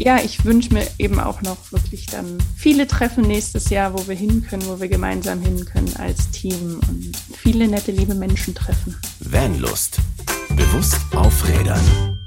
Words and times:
ja, 0.00 0.18
ich 0.24 0.46
wünsche 0.46 0.72
mir 0.72 0.86
eben 0.98 1.20
auch 1.20 1.42
noch 1.42 1.72
wirklich 1.72 2.06
dann 2.06 2.38
viele 2.56 2.86
Treffen 2.86 3.22
nächstes 3.22 3.68
Jahr, 3.68 3.92
wo 3.92 4.08
wir 4.08 4.14
hin 4.14 4.42
können, 4.48 4.64
wo 4.66 4.80
wir 4.80 4.88
gemeinsam 4.88 5.42
hin 5.42 5.66
können 5.66 5.94
als 5.96 6.30
Team 6.30 6.80
und 6.88 7.12
viele 7.36 7.68
nette, 7.68 7.92
liebe 7.92 8.14
Menschen 8.14 8.54
treffen. 8.54 8.96
Vanlust. 9.20 10.00
Bewusst 10.56 10.98
aufrädern. 11.14 12.18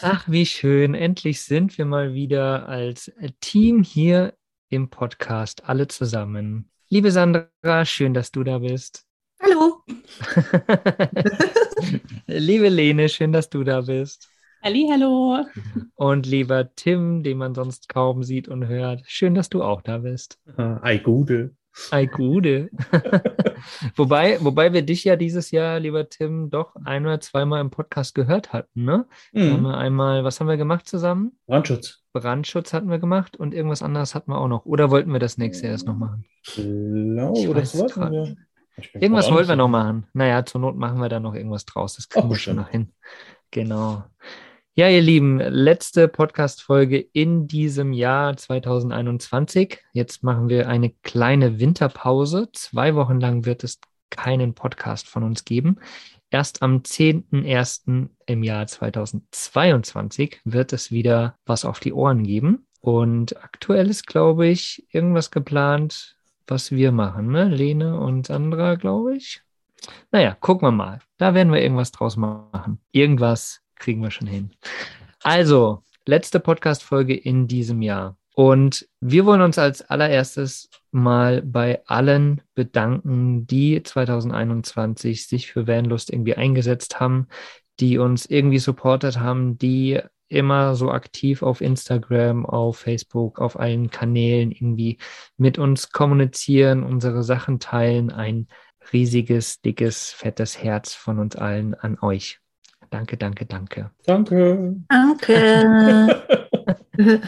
Ach, 0.00 0.24
wie 0.26 0.46
schön. 0.46 0.94
Endlich 0.94 1.42
sind 1.42 1.76
wir 1.76 1.84
mal 1.84 2.14
wieder 2.14 2.66
als 2.66 3.12
Team 3.40 3.82
hier 3.82 4.32
im 4.70 4.88
Podcast, 4.88 5.64
alle 5.68 5.88
zusammen. 5.88 6.70
Liebe 6.88 7.12
Sandra, 7.12 7.84
schön, 7.84 8.14
dass 8.14 8.32
du 8.32 8.42
da 8.42 8.58
bist. 8.58 9.04
Hallo. 9.38 9.82
Liebe 12.26 12.70
Lene, 12.70 13.10
schön, 13.10 13.32
dass 13.32 13.50
du 13.50 13.64
da 13.64 13.82
bist. 13.82 14.31
Hallo. 14.64 15.44
Und 15.96 16.24
lieber 16.24 16.72
Tim, 16.76 17.24
den 17.24 17.38
man 17.38 17.52
sonst 17.52 17.88
kaum 17.88 18.22
sieht 18.22 18.46
und 18.46 18.68
hört, 18.68 19.02
schön, 19.06 19.34
dass 19.34 19.48
du 19.48 19.60
auch 19.60 19.82
da 19.82 19.98
bist. 19.98 20.38
Ah, 20.56 20.78
ei 20.82 20.98
Gude. 20.98 21.56
Ei 21.90 22.06
Gude. 22.06 22.70
wobei, 23.96 24.38
wobei 24.40 24.72
wir 24.72 24.82
dich 24.82 25.02
ja 25.02 25.16
dieses 25.16 25.50
Jahr, 25.50 25.80
lieber 25.80 26.08
Tim, 26.08 26.48
doch 26.48 26.76
ein 26.84 27.04
oder 27.04 27.18
zweimal 27.18 27.60
im 27.60 27.70
Podcast 27.70 28.14
gehört 28.14 28.52
hatten, 28.52 28.84
ne? 28.84 29.06
Mhm. 29.32 29.52
Haben 29.52 29.62
wir 29.62 29.78
einmal, 29.78 30.22
was 30.22 30.38
haben 30.38 30.46
wir 30.46 30.56
gemacht 30.56 30.86
zusammen? 30.86 31.32
Brandschutz. 31.46 32.04
Brandschutz 32.12 32.72
hatten 32.72 32.88
wir 32.88 33.00
gemacht 33.00 33.36
und 33.36 33.54
irgendwas 33.54 33.82
anderes 33.82 34.14
hatten 34.14 34.30
wir 34.30 34.38
auch 34.38 34.48
noch. 34.48 34.64
Oder 34.64 34.92
wollten 34.92 35.12
wir 35.12 35.18
das 35.18 35.38
nächste 35.38 35.66
erst 35.66 35.88
noch 35.88 35.96
machen? 35.96 36.24
Ich 36.44 36.54
glaube, 36.54 37.38
ich 37.38 37.50
das 37.50 37.76
wollten 37.76 38.12
wir. 38.12 38.36
Irgendwas 38.94 39.30
wollten 39.32 39.48
wir 39.48 39.56
noch 39.56 39.68
machen. 39.68 40.06
Naja, 40.12 40.44
zur 40.44 40.60
Not 40.60 40.76
machen 40.76 41.00
wir 41.00 41.08
da 41.08 41.18
noch 41.18 41.34
irgendwas 41.34 41.64
draus. 41.64 41.96
Das 41.96 42.08
kriegen 42.08 42.28
oh, 42.28 42.30
wir 42.30 42.36
schon 42.36 42.56
noch 42.56 42.68
hin. 42.68 42.92
Genau. 43.50 44.04
Ja, 44.74 44.88
ihr 44.88 45.02
Lieben, 45.02 45.38
letzte 45.38 46.08
Podcast-Folge 46.08 46.98
in 46.98 47.46
diesem 47.46 47.92
Jahr 47.92 48.34
2021. 48.34 49.78
Jetzt 49.92 50.22
machen 50.22 50.48
wir 50.48 50.66
eine 50.66 50.88
kleine 51.02 51.60
Winterpause. 51.60 52.48
Zwei 52.52 52.94
Wochen 52.94 53.20
lang 53.20 53.44
wird 53.44 53.64
es 53.64 53.80
keinen 54.08 54.54
Podcast 54.54 55.08
von 55.08 55.24
uns 55.24 55.44
geben. 55.44 55.76
Erst 56.30 56.62
am 56.62 56.78
10.01. 56.78 58.08
im 58.24 58.42
Jahr 58.42 58.66
2022 58.66 60.40
wird 60.44 60.72
es 60.72 60.90
wieder 60.90 61.36
was 61.44 61.66
auf 61.66 61.78
die 61.78 61.92
Ohren 61.92 62.22
geben. 62.22 62.66
Und 62.80 63.36
aktuell 63.44 63.90
ist, 63.90 64.06
glaube 64.06 64.46
ich, 64.46 64.86
irgendwas 64.90 65.30
geplant, 65.30 66.16
was 66.46 66.70
wir 66.72 66.92
machen, 66.92 67.26
ne? 67.26 67.44
Lene 67.44 68.00
und 68.00 68.26
Sandra, 68.26 68.76
glaube 68.76 69.18
ich. 69.18 69.42
Naja, 70.12 70.34
gucken 70.40 70.68
wir 70.68 70.72
mal. 70.72 71.00
Da 71.18 71.34
werden 71.34 71.52
wir 71.52 71.60
irgendwas 71.60 71.92
draus 71.92 72.16
machen. 72.16 72.80
Irgendwas 72.90 73.61
kriegen 73.82 74.02
wir 74.02 74.10
schon 74.10 74.28
hin. 74.28 74.50
Also, 75.22 75.82
letzte 76.06 76.40
Podcast-Folge 76.40 77.14
in 77.14 77.48
diesem 77.48 77.82
Jahr. 77.82 78.16
Und 78.34 78.88
wir 79.00 79.26
wollen 79.26 79.42
uns 79.42 79.58
als 79.58 79.82
allererstes 79.82 80.70
mal 80.90 81.42
bei 81.42 81.82
allen 81.86 82.40
bedanken, 82.54 83.46
die 83.46 83.82
2021 83.82 85.26
sich 85.26 85.52
für 85.52 85.66
Vanlust 85.66 86.10
irgendwie 86.10 86.34
eingesetzt 86.34 86.98
haben, 86.98 87.28
die 87.78 87.98
uns 87.98 88.26
irgendwie 88.26 88.58
supportet 88.58 89.18
haben, 89.18 89.58
die 89.58 90.00
immer 90.28 90.74
so 90.74 90.90
aktiv 90.90 91.42
auf 91.42 91.60
Instagram, 91.60 92.46
auf 92.46 92.78
Facebook, 92.78 93.38
auf 93.38 93.58
allen 93.58 93.90
Kanälen 93.90 94.50
irgendwie 94.50 94.96
mit 95.36 95.58
uns 95.58 95.90
kommunizieren, 95.90 96.84
unsere 96.84 97.22
Sachen 97.22 97.60
teilen. 97.60 98.10
Ein 98.10 98.48
riesiges, 98.92 99.60
dickes, 99.60 100.10
fettes 100.10 100.62
Herz 100.62 100.94
von 100.94 101.18
uns 101.18 101.36
allen 101.36 101.74
an 101.74 101.98
euch. 102.00 102.41
Danke, 102.92 103.16
danke, 103.16 103.46
danke. 103.46 103.90
Danke. 104.04 104.76
Danke. 104.86 106.22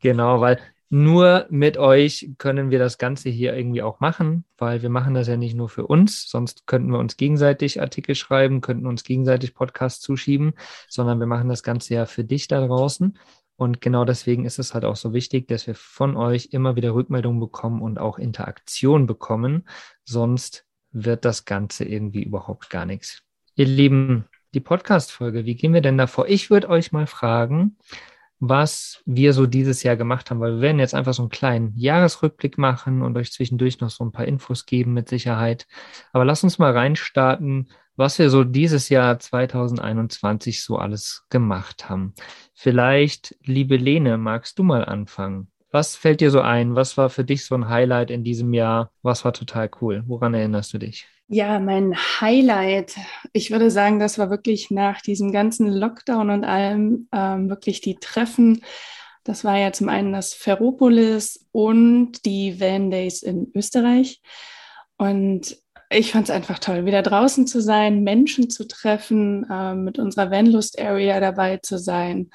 genau, 0.00 0.40
weil 0.40 0.58
nur 0.88 1.44
mit 1.50 1.76
euch 1.76 2.30
können 2.38 2.70
wir 2.70 2.78
das 2.78 2.96
Ganze 2.96 3.28
hier 3.28 3.54
irgendwie 3.54 3.82
auch 3.82 4.00
machen, 4.00 4.46
weil 4.56 4.80
wir 4.80 4.88
machen 4.88 5.12
das 5.12 5.28
ja 5.28 5.36
nicht 5.36 5.54
nur 5.54 5.68
für 5.68 5.86
uns, 5.86 6.30
sonst 6.30 6.66
könnten 6.66 6.90
wir 6.92 6.98
uns 6.98 7.18
gegenseitig 7.18 7.82
Artikel 7.82 8.14
schreiben, 8.14 8.62
könnten 8.62 8.86
uns 8.86 9.04
gegenseitig 9.04 9.54
Podcasts 9.54 10.00
zuschieben, 10.00 10.54
sondern 10.88 11.20
wir 11.20 11.26
machen 11.26 11.50
das 11.50 11.62
Ganze 11.62 11.92
ja 11.92 12.06
für 12.06 12.24
dich 12.24 12.48
da 12.48 12.66
draußen. 12.66 13.18
Und 13.56 13.82
genau 13.82 14.06
deswegen 14.06 14.46
ist 14.46 14.58
es 14.58 14.72
halt 14.72 14.86
auch 14.86 14.96
so 14.96 15.12
wichtig, 15.12 15.46
dass 15.46 15.66
wir 15.66 15.74
von 15.74 16.16
euch 16.16 16.48
immer 16.52 16.74
wieder 16.74 16.94
Rückmeldungen 16.94 17.38
bekommen 17.38 17.82
und 17.82 17.98
auch 17.98 18.18
Interaktion 18.18 19.06
bekommen. 19.06 19.68
Sonst 20.04 20.64
wird 20.90 21.26
das 21.26 21.44
Ganze 21.44 21.84
irgendwie 21.84 22.22
überhaupt 22.22 22.70
gar 22.70 22.86
nichts. 22.86 23.22
Ihr 23.56 23.66
Lieben, 23.66 24.24
die 24.54 24.60
Podcast-Folge. 24.60 25.44
Wie 25.44 25.54
gehen 25.54 25.74
wir 25.74 25.80
denn 25.80 25.98
davor? 25.98 26.28
Ich 26.28 26.50
würde 26.50 26.68
euch 26.68 26.92
mal 26.92 27.06
fragen, 27.06 27.76
was 28.40 29.02
wir 29.04 29.34
so 29.34 29.46
dieses 29.46 29.82
Jahr 29.82 29.96
gemacht 29.96 30.30
haben, 30.30 30.40
weil 30.40 30.54
wir 30.56 30.60
werden 30.62 30.78
jetzt 30.78 30.94
einfach 30.94 31.12
so 31.12 31.22
einen 31.22 31.30
kleinen 31.30 31.76
Jahresrückblick 31.76 32.56
machen 32.56 33.02
und 33.02 33.16
euch 33.16 33.32
zwischendurch 33.32 33.80
noch 33.80 33.90
so 33.90 34.02
ein 34.02 34.12
paar 34.12 34.24
Infos 34.24 34.64
geben 34.64 34.94
mit 34.94 35.08
Sicherheit. 35.08 35.66
Aber 36.12 36.24
lasst 36.24 36.42
uns 36.42 36.58
mal 36.58 36.72
reinstarten, 36.72 37.68
was 37.96 38.18
wir 38.18 38.30
so 38.30 38.44
dieses 38.44 38.88
Jahr 38.88 39.18
2021 39.18 40.64
so 40.64 40.78
alles 40.78 41.26
gemacht 41.28 41.90
haben. 41.90 42.14
Vielleicht, 42.54 43.36
liebe 43.44 43.76
Lene, 43.76 44.16
magst 44.16 44.58
du 44.58 44.62
mal 44.62 44.86
anfangen? 44.86 45.50
Was 45.70 45.96
fällt 45.96 46.22
dir 46.22 46.30
so 46.30 46.40
ein? 46.40 46.74
Was 46.74 46.96
war 46.96 47.10
für 47.10 47.24
dich 47.24 47.44
so 47.44 47.54
ein 47.54 47.68
Highlight 47.68 48.10
in 48.10 48.24
diesem 48.24 48.54
Jahr? 48.54 48.90
Was 49.02 49.24
war 49.24 49.34
total 49.34 49.70
cool? 49.80 50.02
Woran 50.06 50.32
erinnerst 50.32 50.72
du 50.72 50.78
dich? 50.78 51.06
Ja, 51.32 51.60
mein 51.60 51.94
Highlight, 51.94 52.96
ich 53.32 53.52
würde 53.52 53.70
sagen, 53.70 54.00
das 54.00 54.18
war 54.18 54.30
wirklich 54.30 54.72
nach 54.72 55.00
diesem 55.00 55.30
ganzen 55.30 55.68
Lockdown 55.68 56.28
und 56.28 56.42
allem 56.42 57.06
ähm, 57.12 57.48
wirklich 57.48 57.80
die 57.80 57.94
Treffen. 57.94 58.64
Das 59.22 59.44
war 59.44 59.56
ja 59.56 59.70
zum 59.70 59.88
einen 59.88 60.12
das 60.12 60.34
Ferropolis 60.34 61.46
und 61.52 62.24
die 62.24 62.60
Van 62.60 62.90
Days 62.90 63.22
in 63.22 63.48
Österreich. 63.54 64.20
Und 64.96 65.56
ich 65.88 66.10
fand 66.10 66.24
es 66.24 66.34
einfach 66.34 66.58
toll, 66.58 66.84
wieder 66.84 67.02
draußen 67.02 67.46
zu 67.46 67.62
sein, 67.62 68.02
Menschen 68.02 68.50
zu 68.50 68.66
treffen, 68.66 69.46
äh, 69.48 69.76
mit 69.76 70.00
unserer 70.00 70.32
Vanlust 70.32 70.80
Area 70.80 71.20
dabei 71.20 71.58
zu 71.58 71.78
sein, 71.78 72.30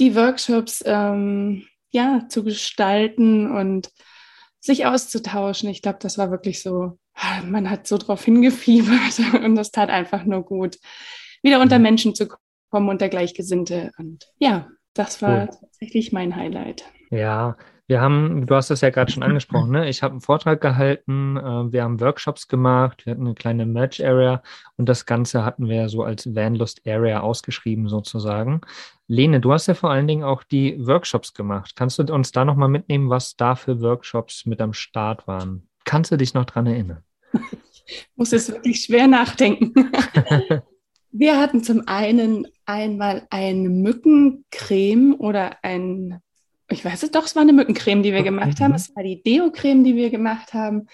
die 0.00 0.16
Workshops 0.16 0.82
ähm, 0.86 1.66
ja 1.90 2.24
zu 2.30 2.42
gestalten 2.42 3.54
und 3.54 3.90
sich 4.60 4.86
auszutauschen. 4.86 5.68
Ich 5.68 5.82
glaube, 5.82 5.98
das 6.00 6.16
war 6.16 6.30
wirklich 6.30 6.62
so 6.62 6.98
man 7.46 7.70
hat 7.70 7.86
so 7.86 7.98
drauf 7.98 8.24
hingefiebert 8.24 9.18
und 9.44 9.54
das 9.54 9.70
tat 9.70 9.90
einfach 9.90 10.24
nur 10.24 10.44
gut, 10.44 10.78
wieder 11.42 11.60
unter 11.60 11.78
mhm. 11.78 11.84
Menschen 11.84 12.14
zu 12.14 12.28
kommen, 12.70 12.88
unter 12.88 13.08
Gleichgesinnte. 13.08 13.92
Und 13.98 14.26
ja, 14.38 14.68
das 14.94 15.22
war 15.22 15.42
cool. 15.42 15.58
tatsächlich 15.60 16.12
mein 16.12 16.36
Highlight. 16.36 16.84
Ja, 17.10 17.56
wir 17.86 18.02
haben, 18.02 18.46
du 18.46 18.54
hast 18.54 18.68
das 18.68 18.82
ja 18.82 18.90
gerade 18.90 19.10
schon 19.10 19.22
angesprochen, 19.22 19.70
ne? 19.70 19.88
Ich 19.88 20.02
habe 20.02 20.12
einen 20.12 20.20
Vortrag 20.20 20.60
gehalten, 20.60 21.38
äh, 21.38 21.72
wir 21.72 21.82
haben 21.82 22.00
Workshops 22.00 22.46
gemacht, 22.46 23.06
wir 23.06 23.12
hatten 23.12 23.24
eine 23.24 23.34
kleine 23.34 23.64
Merch-Area 23.64 24.42
und 24.76 24.90
das 24.90 25.06
Ganze 25.06 25.42
hatten 25.42 25.70
wir 25.70 25.88
so 25.88 26.02
als 26.02 26.34
Vanlust-Area 26.34 27.20
ausgeschrieben 27.20 27.88
sozusagen. 27.88 28.60
Lene, 29.06 29.40
du 29.40 29.52
hast 29.52 29.68
ja 29.68 29.74
vor 29.74 29.90
allen 29.90 30.06
Dingen 30.06 30.22
auch 30.22 30.42
die 30.42 30.76
Workshops 30.86 31.32
gemacht. 31.32 31.72
Kannst 31.76 31.98
du 31.98 32.02
uns 32.12 32.30
da 32.30 32.44
nochmal 32.44 32.68
mitnehmen, 32.68 33.08
was 33.08 33.36
da 33.36 33.54
für 33.54 33.80
Workshops 33.80 34.44
mit 34.44 34.60
am 34.60 34.74
Start 34.74 35.26
waren? 35.26 35.66
Kannst 35.86 36.10
du 36.12 36.18
dich 36.18 36.34
noch 36.34 36.44
dran 36.44 36.66
erinnern? 36.66 37.02
Ich 37.88 38.08
muss 38.16 38.32
jetzt 38.32 38.52
wirklich 38.52 38.82
schwer 38.82 39.06
nachdenken. 39.06 39.72
Wir 41.10 41.38
hatten 41.38 41.64
zum 41.64 41.88
einen 41.88 42.46
einmal 42.66 43.26
eine 43.30 43.70
Mückencreme 43.70 45.14
oder 45.14 45.56
ein, 45.62 46.20
ich 46.68 46.84
weiß 46.84 47.02
es 47.02 47.10
doch, 47.10 47.24
es 47.24 47.34
war 47.34 47.42
eine 47.42 47.54
Mückencreme, 47.54 48.02
die 48.02 48.12
wir 48.12 48.22
gemacht 48.22 48.60
haben. 48.60 48.74
Es 48.74 48.94
war 48.94 49.02
die 49.02 49.22
Deo-Creme, 49.22 49.84
die 49.84 49.96
wir 49.96 50.10
gemacht 50.10 50.52
haben. 50.52 50.86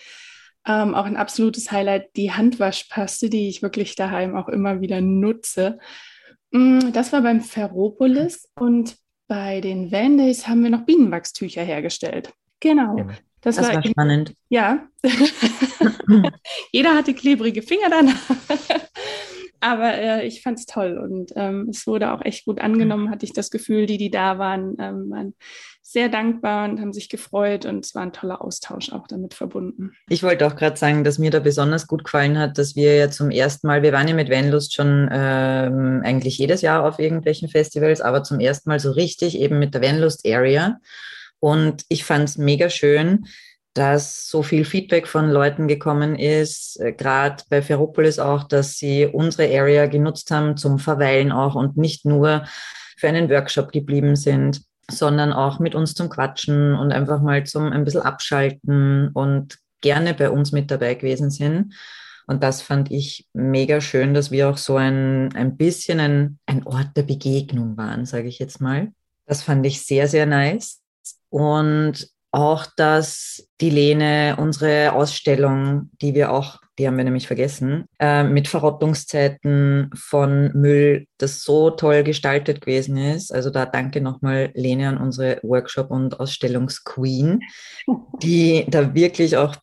Ähm, 0.66 0.94
auch 0.94 1.05
ein 1.05 1.16
absolutes 1.16 1.72
Highlight, 1.72 2.16
die 2.16 2.31
Handwaschpaste, 2.31 3.28
die 3.28 3.49
ich 3.49 3.61
wirklich 3.61 3.97
daheim 3.97 4.37
auch 4.37 4.49
immer 4.49 4.81
wieder 4.81 5.00
nutze. 5.00 5.78
Mm, 6.53 6.93
das 6.93 7.12
war 7.12 7.21
beim 7.22 7.41
Ferropolis 7.41 8.49
und 8.55 8.97
bei 9.26 9.61
den 9.61 9.91
Van 9.91 10.16
Days 10.16 10.46
haben 10.46 10.62
wir 10.62 10.70
noch 10.70 10.87
Bienenwachstücher 10.87 11.62
hergestellt. 11.62 12.32
Genau. 12.61 12.96
Ja. 12.96 13.06
Das, 13.44 13.56
das 13.56 13.69
war, 13.69 13.75
war 13.75 13.85
spannend. 13.85 14.32
Ja. 14.49 14.87
Jeder 16.73 16.94
hatte 16.94 17.12
klebrige 17.12 17.62
Finger 17.62 17.91
danach. 17.91 18.19
Aber 19.61 19.94
äh, 19.94 20.26
ich 20.26 20.43
fand 20.43 20.58
es 20.58 20.67
toll 20.67 20.99
und 20.99 21.32
ähm, 21.37 21.69
es 21.70 21.87
wurde 21.87 22.12
auch 22.12 22.23
echt 22.23 22.44
gut 22.44 22.61
angenommen, 22.61 23.11
hatte 23.11 23.25
ich 23.25 23.32
das 23.32 23.50
Gefühl. 23.50 23.87
Die, 23.87 23.96
die 23.96 24.11
da 24.11 24.38
waren, 24.38 24.76
ähm, 24.79 25.11
waren 25.11 25.35
sehr 25.81 26.11
dankbar 26.11 26.69
und 26.69 26.81
haben 26.81 26.93
sich 26.93 27.08
gefreut 27.08 27.64
und 27.64 27.85
es 27.85 27.94
war 27.94 28.02
ein 28.02 28.12
toller 28.12 28.43
Austausch 28.43 28.93
auch 28.93 29.06
damit 29.06 29.32
verbunden. 29.32 29.93
Ich 30.08 30.23
wollte 30.23 30.46
auch 30.46 30.56
gerade 30.56 30.76
sagen, 30.76 31.02
dass 31.02 31.19
mir 31.19 31.31
da 31.31 31.41
besonders 31.41 31.87
gut 31.87 32.05
gefallen 32.05 32.38
hat, 32.38 32.58
dass 32.58 32.76
wir 32.76 32.94
ja 32.94 33.11
zum 33.11 33.31
ersten 33.31 33.67
Mal, 33.67 33.82
wir 33.82 33.93
waren 33.93 34.08
ja 34.08 34.14
mit 34.14 34.31
Vanlust 34.31 34.75
schon 34.75 35.08
ähm, 35.11 36.02
eigentlich 36.05 36.37
jedes 36.37 36.61
Jahr 36.61 36.85
auf 36.85 36.99
irgendwelchen 36.99 37.49
Festivals, 37.49 38.02
aber 38.02 38.23
zum 38.23 38.41
ersten 38.41 38.69
Mal 38.69 38.81
so 38.81 38.91
richtig 38.91 39.38
eben 39.38 39.58
mit 39.58 39.73
der 39.73 39.82
Vanlust 39.82 40.26
Area. 40.26 40.79
Und 41.40 41.84
ich 41.88 42.04
fand 42.04 42.28
es 42.28 42.38
mega 42.38 42.70
schön, 42.70 43.26
dass 43.75 44.28
so 44.28 44.42
viel 44.42 44.64
Feedback 44.64 45.08
von 45.08 45.31
Leuten 45.31 45.66
gekommen 45.66 46.16
ist, 46.16 46.81
äh, 46.81 46.92
gerade 46.92 47.42
bei 47.50 47.60
Ferropolis 47.60 48.19
auch, 48.19 48.44
dass 48.44 48.78
sie 48.78 49.06
unsere 49.06 49.48
Area 49.58 49.86
genutzt 49.86 50.31
haben 50.31 50.56
zum 50.56 50.78
Verweilen 50.78 51.32
auch 51.32 51.56
und 51.56 51.76
nicht 51.76 52.04
nur 52.04 52.44
für 52.96 53.08
einen 53.08 53.28
Workshop 53.28 53.72
geblieben 53.72 54.16
sind. 54.16 54.62
sondern 54.90 55.32
auch 55.32 55.60
mit 55.60 55.75
uns 55.75 55.94
zum 55.94 56.10
Quatschen 56.10 56.75
und 56.75 56.92
einfach 56.92 57.22
mal 57.22 57.44
zum 57.44 57.72
ein 57.72 57.86
bisschen 57.86 58.02
abschalten 58.02 59.08
und 59.14 59.56
gerne 59.81 60.12
bei 60.12 60.28
uns 60.28 60.52
mit 60.52 60.70
dabei 60.70 60.94
gewesen 60.94 61.31
sind. 61.31 61.72
Und 62.26 62.42
das 62.42 62.60
fand 62.60 62.90
ich 62.90 63.26
mega 63.32 63.81
schön, 63.81 64.12
dass 64.12 64.31
wir 64.31 64.48
auch 64.48 64.58
so 64.58 64.76
ein, 64.76 65.34
ein 65.34 65.56
bisschen 65.56 66.00
ein, 66.00 66.38
ein 66.44 66.66
Ort 66.66 66.96
der 66.96 67.02
Begegnung 67.02 67.78
waren, 67.78 68.04
sage 68.04 68.28
ich 68.28 68.38
jetzt 68.38 68.60
mal. 68.60 68.92
Das 69.25 69.42
fand 69.42 69.64
ich 69.64 69.81
sehr, 69.86 70.06
sehr 70.06 70.26
nice. 70.26 70.83
Und 71.34 72.06
auch, 72.31 72.64
dass 72.76 73.48
die 73.60 73.70
Lene 73.70 74.36
unsere 74.38 74.92
Ausstellung, 74.92 75.90
die 76.00 76.14
wir 76.14 76.31
auch, 76.31 76.60
die 76.78 76.86
haben 76.86 76.96
wir 76.96 77.02
nämlich 77.02 77.26
vergessen, 77.26 77.86
äh, 77.98 78.22
mit 78.22 78.46
Verrottungszeiten 78.46 79.90
von 79.96 80.52
Müll, 80.54 81.08
das 81.19 81.42
so 81.42 81.70
toll 81.70 82.04
gestaltet 82.04 82.60
gewesen 82.60 82.96
ist. 82.96 83.34
Also 83.34 83.50
da 83.50 83.66
danke 83.66 84.00
nochmal 84.00 84.52
Lene 84.54 84.88
an 84.88 84.98
unsere 84.98 85.40
Workshop- 85.42 85.90
und 85.90 86.20
Ausstellungsqueen, 86.20 87.40
die 88.22 88.64
da 88.69 88.94
wirklich 88.94 89.36
auch, 89.36 89.56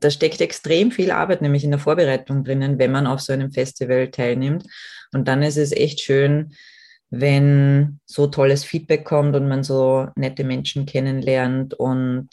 da 0.00 0.10
steckt 0.10 0.40
extrem 0.40 0.90
viel 0.90 1.12
Arbeit 1.12 1.40
nämlich 1.40 1.62
in 1.62 1.70
der 1.70 1.78
Vorbereitung 1.78 2.42
drinnen, 2.42 2.80
wenn 2.80 2.90
man 2.90 3.06
auf 3.06 3.20
so 3.20 3.32
einem 3.32 3.52
Festival 3.52 4.10
teilnimmt. 4.10 4.64
Und 5.12 5.28
dann 5.28 5.44
ist 5.44 5.56
es 5.56 5.70
echt 5.70 6.00
schön, 6.00 6.52
wenn 7.12 8.00
so 8.06 8.26
tolles 8.26 8.64
Feedback 8.64 9.04
kommt 9.04 9.36
und 9.36 9.46
man 9.46 9.62
so 9.62 10.08
nette 10.16 10.44
Menschen 10.44 10.86
kennenlernt. 10.86 11.74
Und 11.74 12.28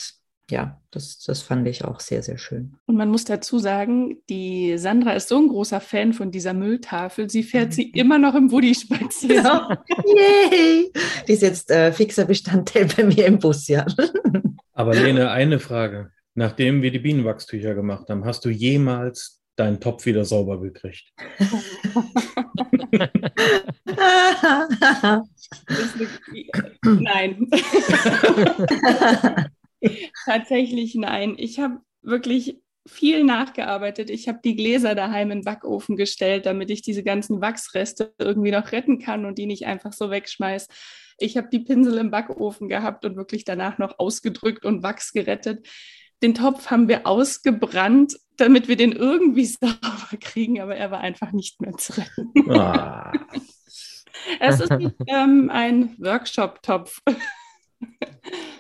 ja, 0.50 0.80
das, 0.90 1.20
das 1.20 1.42
fand 1.42 1.68
ich 1.68 1.84
auch 1.84 2.00
sehr, 2.00 2.24
sehr 2.24 2.38
schön. 2.38 2.76
Und 2.86 2.96
man 2.96 3.10
muss 3.10 3.26
dazu 3.26 3.60
sagen, 3.60 4.22
die 4.30 4.78
Sandra 4.78 5.12
ist 5.12 5.28
so 5.28 5.38
ein 5.38 5.50
großer 5.50 5.82
Fan 5.82 6.14
von 6.14 6.32
dieser 6.32 6.54
Mülltafel. 6.54 7.30
Sie 7.30 7.44
fährt 7.44 7.74
sie 7.74 7.92
immer 7.92 8.18
noch 8.18 8.36
im 8.36 8.52
Woody 8.52 8.74
spazieren. 8.74 9.44
Ja. 9.44 9.84
Yay! 10.06 10.92
Die 11.28 11.34
ist 11.34 11.42
jetzt 11.42 11.70
äh, 11.72 11.92
fixer 11.92 12.24
Bestandteil 12.24 12.86
bei 12.86 13.04
mir 13.04 13.26
im 13.26 13.38
Bus, 13.38 13.68
ja. 13.68 13.86
Aber 14.72 14.96
Lene, 14.96 15.30
eine 15.30 15.60
Frage. 15.60 16.12
Nachdem 16.36 16.82
wir 16.82 16.92
die 16.92 17.00
Bienenwachstücher 17.00 17.76
gemacht 17.76 18.10
haben, 18.10 18.24
hast 18.24 18.46
du 18.46 18.50
jemals 18.50 19.42
deinen 19.58 19.82
Topf 19.82 20.06
wieder 20.06 20.24
sauber 20.24 20.62
gekriegt? 20.62 21.12
nein. 26.84 27.50
Tatsächlich 30.26 30.96
nein. 30.96 31.36
Ich 31.38 31.60
habe 31.60 31.80
wirklich 32.02 32.58
viel 32.88 33.24
nachgearbeitet. 33.24 34.10
Ich 34.10 34.28
habe 34.28 34.40
die 34.44 34.56
Gläser 34.56 34.96
daheim 34.96 35.32
in 35.32 35.40
den 35.40 35.46
Backofen 35.46 35.96
gestellt, 35.96 36.46
damit 36.46 36.72
ich 36.72 36.82
diese 36.82 37.04
ganzen 37.04 37.42
Wachsreste 37.42 38.14
irgendwie 38.18 38.52
noch 38.52 38.72
retten 38.72 39.00
kann 39.00 39.26
und 39.26 39.38
die 39.38 39.46
nicht 39.46 39.66
einfach 39.66 39.94
so 39.94 40.10
wegschmeiß. 40.10 40.68
Ich 41.20 41.38
habe 41.38 41.50
die 41.52 41.60
Pinsel 41.60 41.98
im 41.98 42.12
Backofen 42.12 42.70
gehabt 42.70 43.06
und 43.06 43.16
wirklich 43.16 43.46
danach 43.46 43.78
noch 43.78 44.00
ausgedrückt 44.00 44.66
und 44.66 44.84
Wachs 44.84 45.12
gerettet. 45.12 45.68
Den 46.24 46.34
Topf 46.34 46.70
haben 46.70 46.88
wir 46.88 47.06
ausgebrannt, 47.06 48.18
damit 48.40 48.68
wir 48.68 48.76
den 48.76 48.92
irgendwie 48.92 49.46
sauber 49.46 50.18
kriegen, 50.20 50.60
aber 50.62 50.76
er 50.76 50.92
war 50.92 51.00
einfach 51.00 51.32
nicht 51.32 51.62
mehr 51.62 51.74
zu 51.74 51.94
retten. 51.94 52.52
Ah. 52.52 53.12
es 54.40 54.60
ist 54.60 54.72
ähm, 55.08 55.50
ein 55.52 55.96
Workshop-Topf. 56.00 57.02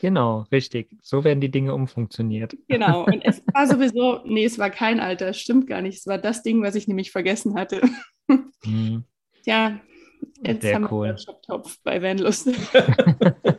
Genau, 0.02 0.46
richtig. 0.52 0.96
So 1.02 1.24
werden 1.24 1.42
die 1.42 1.52
Dinge 1.52 1.74
umfunktioniert. 1.74 2.56
Genau. 2.68 3.04
Und 3.06 3.22
es 3.26 3.44
war 3.54 3.68
sowieso, 3.68 4.22
nee, 4.26 4.46
es 4.46 4.58
war 4.58 4.70
kein 4.70 5.00
Alter, 5.00 5.34
stimmt 5.34 5.68
gar 5.68 5.82
nicht. 5.82 5.98
Es 5.98 6.08
war 6.08 6.18
das 6.18 6.42
Ding, 6.44 6.62
was 6.62 6.76
ich 6.76 6.88
nämlich 6.88 7.12
vergessen 7.12 7.56
hatte. 7.56 7.82
Hm. 8.64 9.04
Ja, 9.46 9.80
jetzt 10.42 10.62
Sehr 10.62 10.76
haben 10.76 10.84
wir 10.84 10.92
cool. 10.92 11.08
einen 11.08 11.18
Workshop-Topf 11.18 11.80
bei 11.84 12.02
Vanlust. 12.02 12.50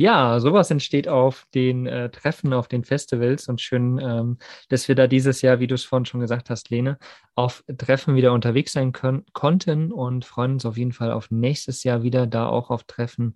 Ja, 0.00 0.40
sowas 0.40 0.70
entsteht 0.70 1.08
auf 1.08 1.46
den 1.54 1.86
äh, 1.86 2.08
Treffen, 2.08 2.54
auf 2.54 2.68
den 2.68 2.84
Festivals 2.84 3.48
und 3.48 3.60
schön, 3.60 3.98
ähm, 4.02 4.38
dass 4.70 4.88
wir 4.88 4.94
da 4.94 5.06
dieses 5.06 5.42
Jahr, 5.42 5.60
wie 5.60 5.66
du 5.66 5.74
es 5.74 5.84
vorhin 5.84 6.06
schon 6.06 6.20
gesagt 6.20 6.48
hast, 6.48 6.70
Lene, 6.70 6.96
auf 7.34 7.62
Treffen 7.76 8.14
wieder 8.14 8.32
unterwegs 8.32 8.72
sein 8.72 8.92
können, 8.92 9.26
konnten 9.34 9.92
und 9.92 10.24
freuen 10.24 10.52
uns 10.52 10.64
auf 10.64 10.78
jeden 10.78 10.92
Fall 10.92 11.12
auf 11.12 11.30
nächstes 11.30 11.84
Jahr 11.84 12.02
wieder 12.02 12.26
da 12.26 12.48
auch 12.48 12.70
auf 12.70 12.84
Treffen 12.84 13.34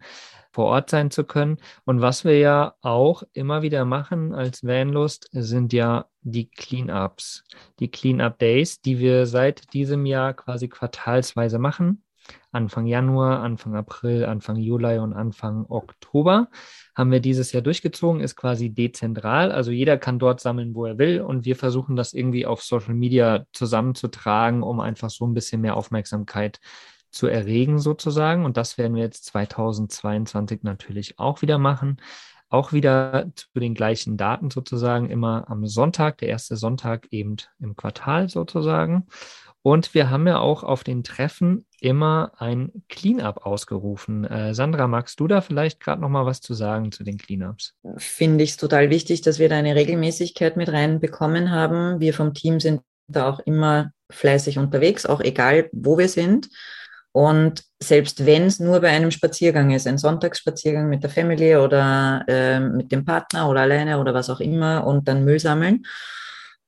vor 0.52 0.64
Ort 0.64 0.88
sein 0.88 1.10
zu 1.10 1.24
können. 1.24 1.58
Und 1.84 2.00
was 2.00 2.24
wir 2.24 2.38
ja 2.38 2.76
auch 2.80 3.24
immer 3.34 3.60
wieder 3.60 3.84
machen 3.84 4.32
als 4.32 4.64
Vanlust, 4.64 5.28
sind 5.32 5.74
ja 5.74 6.06
die 6.22 6.48
Cleanups, 6.48 7.44
die 7.78 7.90
Cleanup 7.90 8.38
Days, 8.38 8.80
die 8.80 8.98
wir 9.00 9.26
seit 9.26 9.74
diesem 9.74 10.06
Jahr 10.06 10.32
quasi 10.32 10.68
quartalsweise 10.68 11.58
machen. 11.58 12.03
Anfang 12.52 12.86
Januar, 12.86 13.40
Anfang 13.40 13.74
April, 13.74 14.24
Anfang 14.24 14.56
Juli 14.56 14.98
und 14.98 15.12
Anfang 15.12 15.66
Oktober 15.68 16.48
haben 16.94 17.10
wir 17.10 17.20
dieses 17.20 17.52
Jahr 17.52 17.62
durchgezogen, 17.62 18.20
ist 18.20 18.36
quasi 18.36 18.70
dezentral. 18.70 19.50
Also 19.50 19.70
jeder 19.72 19.98
kann 19.98 20.18
dort 20.18 20.40
sammeln, 20.40 20.74
wo 20.74 20.86
er 20.86 20.98
will. 20.98 21.20
Und 21.20 21.44
wir 21.44 21.56
versuchen 21.56 21.96
das 21.96 22.12
irgendwie 22.12 22.46
auf 22.46 22.62
Social 22.62 22.94
Media 22.94 23.44
zusammenzutragen, 23.52 24.62
um 24.62 24.80
einfach 24.80 25.10
so 25.10 25.26
ein 25.26 25.34
bisschen 25.34 25.60
mehr 25.60 25.76
Aufmerksamkeit 25.76 26.60
zu 27.10 27.26
erregen 27.26 27.78
sozusagen. 27.78 28.44
Und 28.44 28.56
das 28.56 28.78
werden 28.78 28.94
wir 28.94 29.02
jetzt 29.02 29.24
2022 29.26 30.62
natürlich 30.62 31.18
auch 31.18 31.42
wieder 31.42 31.58
machen. 31.58 31.98
Auch 32.50 32.72
wieder 32.72 33.32
zu 33.34 33.48
den 33.58 33.74
gleichen 33.74 34.16
Daten 34.16 34.50
sozusagen, 34.50 35.10
immer 35.10 35.50
am 35.50 35.66
Sonntag, 35.66 36.18
der 36.18 36.28
erste 36.28 36.56
Sonntag 36.56 37.08
eben 37.10 37.36
im 37.58 37.74
Quartal 37.74 38.28
sozusagen. 38.28 39.06
Und 39.66 39.94
wir 39.94 40.10
haben 40.10 40.26
ja 40.26 40.40
auch 40.40 40.62
auf 40.62 40.84
den 40.84 41.04
Treffen 41.04 41.64
immer 41.80 42.32
ein 42.36 42.70
Cleanup 42.90 43.46
ausgerufen. 43.46 44.24
Äh, 44.24 44.52
Sandra, 44.52 44.86
magst 44.88 45.18
du 45.20 45.26
da 45.26 45.40
vielleicht 45.40 45.80
gerade 45.80 46.02
noch 46.02 46.10
mal 46.10 46.26
was 46.26 46.42
zu 46.42 46.52
sagen 46.52 46.92
zu 46.92 47.02
den 47.02 47.16
Cleanups? 47.16 47.72
Finde 47.96 48.44
ich 48.44 48.50
es 48.50 48.56
total 48.58 48.90
wichtig, 48.90 49.22
dass 49.22 49.38
wir 49.38 49.48
da 49.48 49.56
eine 49.56 49.74
Regelmäßigkeit 49.74 50.58
mit 50.58 50.68
reinbekommen 50.68 51.50
haben. 51.50 51.98
Wir 51.98 52.12
vom 52.12 52.34
Team 52.34 52.60
sind 52.60 52.82
da 53.08 53.26
auch 53.26 53.40
immer 53.40 53.90
fleißig 54.10 54.58
unterwegs, 54.58 55.06
auch 55.06 55.22
egal, 55.22 55.70
wo 55.72 55.96
wir 55.96 56.10
sind. 56.10 56.50
Und 57.12 57.64
selbst 57.82 58.26
wenn 58.26 58.42
es 58.42 58.60
nur 58.60 58.80
bei 58.80 58.90
einem 58.90 59.12
Spaziergang 59.12 59.70
ist, 59.70 59.86
ein 59.86 59.96
Sonntagsspaziergang 59.96 60.90
mit 60.90 61.02
der 61.02 61.10
Family 61.10 61.56
oder 61.56 62.22
äh, 62.28 62.60
mit 62.60 62.92
dem 62.92 63.06
Partner 63.06 63.48
oder 63.48 63.62
alleine 63.62 63.98
oder 63.98 64.12
was 64.12 64.28
auch 64.28 64.40
immer 64.40 64.86
und 64.86 65.08
dann 65.08 65.24
Müll 65.24 65.40
sammeln 65.40 65.86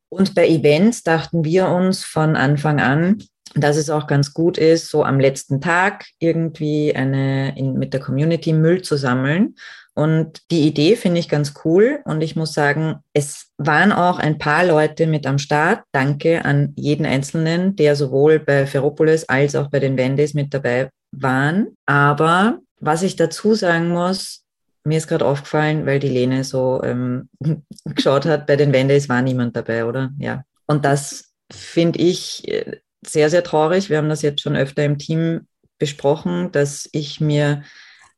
und 0.09 0.35
bei 0.35 0.49
Events 0.49 1.03
dachten 1.03 1.45
wir 1.45 1.69
uns 1.69 2.05
von 2.05 2.37
Anfang 2.37 2.81
an, 2.81 3.23
dass 3.55 3.77
es 3.77 3.91
auch 3.91 4.07
ganz 4.07 4.35
gut 4.35 4.59
ist, 4.59 4.91
so 4.91 5.05
am 5.05 5.19
letzten 5.19 5.61
Tag 5.61 6.05
irgendwie 6.19 6.95
eine 6.95 7.57
in, 7.57 7.75
mit 7.75 7.93
der 7.93 8.01
Community 8.01 8.53
Müll 8.53 8.83
zu 8.83 8.97
sammeln. 8.97 9.57
Und 9.95 10.43
die 10.51 10.67
Idee 10.67 10.95
finde 10.95 11.21
ich 11.21 11.29
ganz 11.29 11.55
cool. 11.65 12.01
Und 12.05 12.21
ich 12.21 12.37
muss 12.37 12.53
sagen, 12.53 12.97
es 13.15 13.47
waren 13.57 13.93
auch 13.93 14.19
ein 14.19 14.37
paar 14.37 14.67
Leute 14.67 15.07
mit 15.07 15.27
am 15.27 15.39
Start. 15.39 15.85
Danke 15.93 16.45
an 16.45 16.75
jeden 16.77 17.07
Einzelnen, 17.07 17.77
der 17.77 17.97
sowohl 17.97 18.39
bei 18.39 18.67
Ferropolis 18.67 19.25
als 19.25 19.55
auch 19.55 19.71
bei 19.71 19.81
den 19.81 19.97
Wendes 19.97 20.35
mit 20.35 20.53
dabei 20.53 20.91
waren. 21.13 21.69
Aber 21.87 22.59
was 22.79 23.03
ich 23.03 23.17
dazu 23.17 23.55
sagen 23.55 23.89
muss, 23.89 24.45
mir 24.87 24.99
ist 24.99 25.09
gerade 25.09 25.27
aufgefallen, 25.27 25.85
weil 25.85 25.99
die 25.99 26.09
Lene 26.09 26.45
so 26.45 26.81
ähm, 26.83 27.29
geschaut 27.85 28.25
hat, 28.27 28.47
bei 28.47 28.57
den 28.57 28.73
Wendes 28.73 29.09
war 29.09 29.23
niemand 29.23 29.57
dabei, 29.57 29.85
oder? 29.85 30.11
Ja. 30.19 30.45
Und 30.67 30.85
das 30.85 31.33
finde 31.53 31.99
ich 31.99 32.47
äh, 32.49 32.79
sehr, 33.05 33.31
sehr 33.31 33.43
traurig. 33.43 33.91
Wir 33.91 33.99
haben 33.99 34.09
das 34.09 34.23
jetzt 34.23 34.43
schon 34.43 34.57
öfter 34.57 34.85
im 34.85 34.99
Team 34.99 35.47
besprochen, 35.79 36.51
dass 36.53 36.89
ich 36.93 37.21
mir 37.21 37.63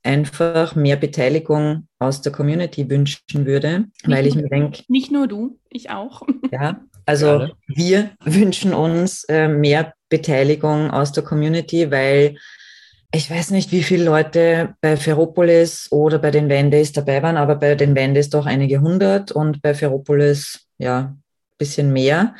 einfach 0.02 0.74
mehr 0.74 0.96
Beteiligung 0.96 1.88
aus 1.98 2.22
der 2.22 2.32
Community 2.32 2.88
wünschen 2.88 3.46
würde, 3.46 3.80
nicht 3.80 3.90
weil 4.06 4.26
ich 4.26 4.34
mir 4.36 4.48
denke. 4.48 4.82
Nicht 4.88 5.10
nur 5.10 5.26
du, 5.26 5.58
ich 5.68 5.90
auch. 5.90 6.22
Ja, 6.50 6.80
also 7.04 7.48
wir 7.66 8.10
wünschen 8.24 8.72
uns 8.72 9.24
äh, 9.24 9.48
mehr 9.48 9.92
Beteiligung 10.08 10.90
aus 10.90 11.12
der 11.12 11.22
Community, 11.22 11.90
weil 11.90 12.38
ich 13.12 13.30
weiß 13.30 13.50
nicht, 13.52 13.72
wie 13.72 13.82
viele 13.82 14.04
Leute 14.04 14.74
bei 14.80 14.96
Ferropolis 14.96 15.88
oder 15.90 16.18
bei 16.18 16.30
den 16.30 16.48
Wendes 16.48 16.92
dabei 16.92 17.22
waren, 17.22 17.38
aber 17.38 17.56
bei 17.56 17.74
den 17.74 17.94
Wendes 17.94 18.28
doch 18.28 18.44
einige 18.44 18.80
hundert 18.80 19.32
und 19.32 19.62
bei 19.62 19.74
Ferropolis 19.74 20.66
ja 20.76 21.16
bisschen 21.56 21.92
mehr. 21.92 22.34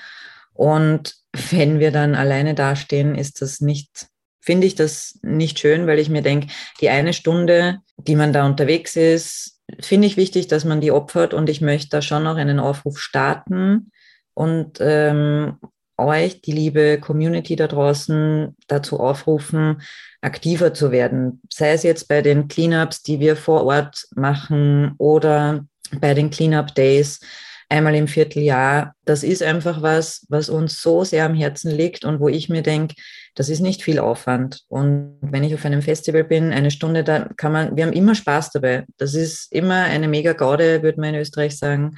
Und 0.52 1.14
wenn 1.50 1.78
wir 1.78 1.90
dann 1.90 2.14
alleine 2.14 2.54
dastehen, 2.54 3.14
ist 3.14 3.40
das 3.40 3.60
nicht, 3.60 4.08
finde 4.40 4.66
ich 4.66 4.74
das 4.74 5.18
nicht 5.22 5.58
schön, 5.58 5.86
weil 5.86 5.98
ich 5.98 6.10
mir 6.10 6.22
denke, 6.22 6.48
die 6.80 6.90
eine 6.90 7.12
Stunde, 7.12 7.78
die 7.96 8.16
man 8.16 8.32
da 8.32 8.44
unterwegs 8.44 8.94
ist, 8.96 9.60
finde 9.80 10.06
ich 10.06 10.16
wichtig, 10.16 10.48
dass 10.48 10.64
man 10.64 10.80
die 10.80 10.92
opfert 10.92 11.34
und 11.34 11.48
ich 11.48 11.60
möchte 11.60 11.90
da 11.90 12.02
schon 12.02 12.24
noch 12.24 12.36
einen 12.36 12.60
Aufruf 12.60 12.98
starten 12.98 13.90
und 14.34 14.78
ähm, 14.80 15.58
euch, 15.98 16.40
die 16.40 16.52
liebe 16.52 16.98
Community 17.00 17.56
da 17.56 17.66
draußen, 17.66 18.56
dazu 18.66 19.00
aufrufen, 19.00 19.82
aktiver 20.20 20.72
zu 20.72 20.90
werden. 20.92 21.42
Sei 21.52 21.72
es 21.72 21.82
jetzt 21.82 22.08
bei 22.08 22.22
den 22.22 22.48
Cleanups, 22.48 23.02
die 23.02 23.20
wir 23.20 23.36
vor 23.36 23.64
Ort 23.64 24.06
machen 24.14 24.94
oder 24.98 25.66
bei 26.00 26.14
den 26.14 26.30
Cleanup 26.30 26.74
Days, 26.74 27.20
einmal 27.68 27.94
im 27.94 28.08
Vierteljahr. 28.08 28.94
Das 29.04 29.22
ist 29.22 29.42
einfach 29.42 29.82
was, 29.82 30.26
was 30.28 30.48
uns 30.48 30.80
so 30.80 31.04
sehr 31.04 31.24
am 31.24 31.34
Herzen 31.34 31.70
liegt 31.70 32.04
und 32.04 32.20
wo 32.20 32.28
ich 32.28 32.48
mir 32.48 32.62
denke, 32.62 32.94
das 33.34 33.48
ist 33.48 33.60
nicht 33.60 33.82
viel 33.82 33.98
Aufwand. 33.98 34.62
Und 34.68 35.18
wenn 35.20 35.44
ich 35.44 35.54
auf 35.54 35.64
einem 35.64 35.82
Festival 35.82 36.24
bin, 36.24 36.52
eine 36.52 36.70
Stunde, 36.70 37.04
da 37.04 37.28
kann 37.36 37.52
man, 37.52 37.76
wir 37.76 37.84
haben 37.84 37.92
immer 37.92 38.14
Spaß 38.14 38.50
dabei. 38.50 38.84
Das 38.96 39.14
ist 39.14 39.52
immer 39.52 39.84
eine 39.84 40.08
mega 40.08 40.32
Gaude, 40.32 40.82
würde 40.82 41.00
man 41.00 41.14
in 41.14 41.20
Österreich 41.20 41.56
sagen. 41.56 41.96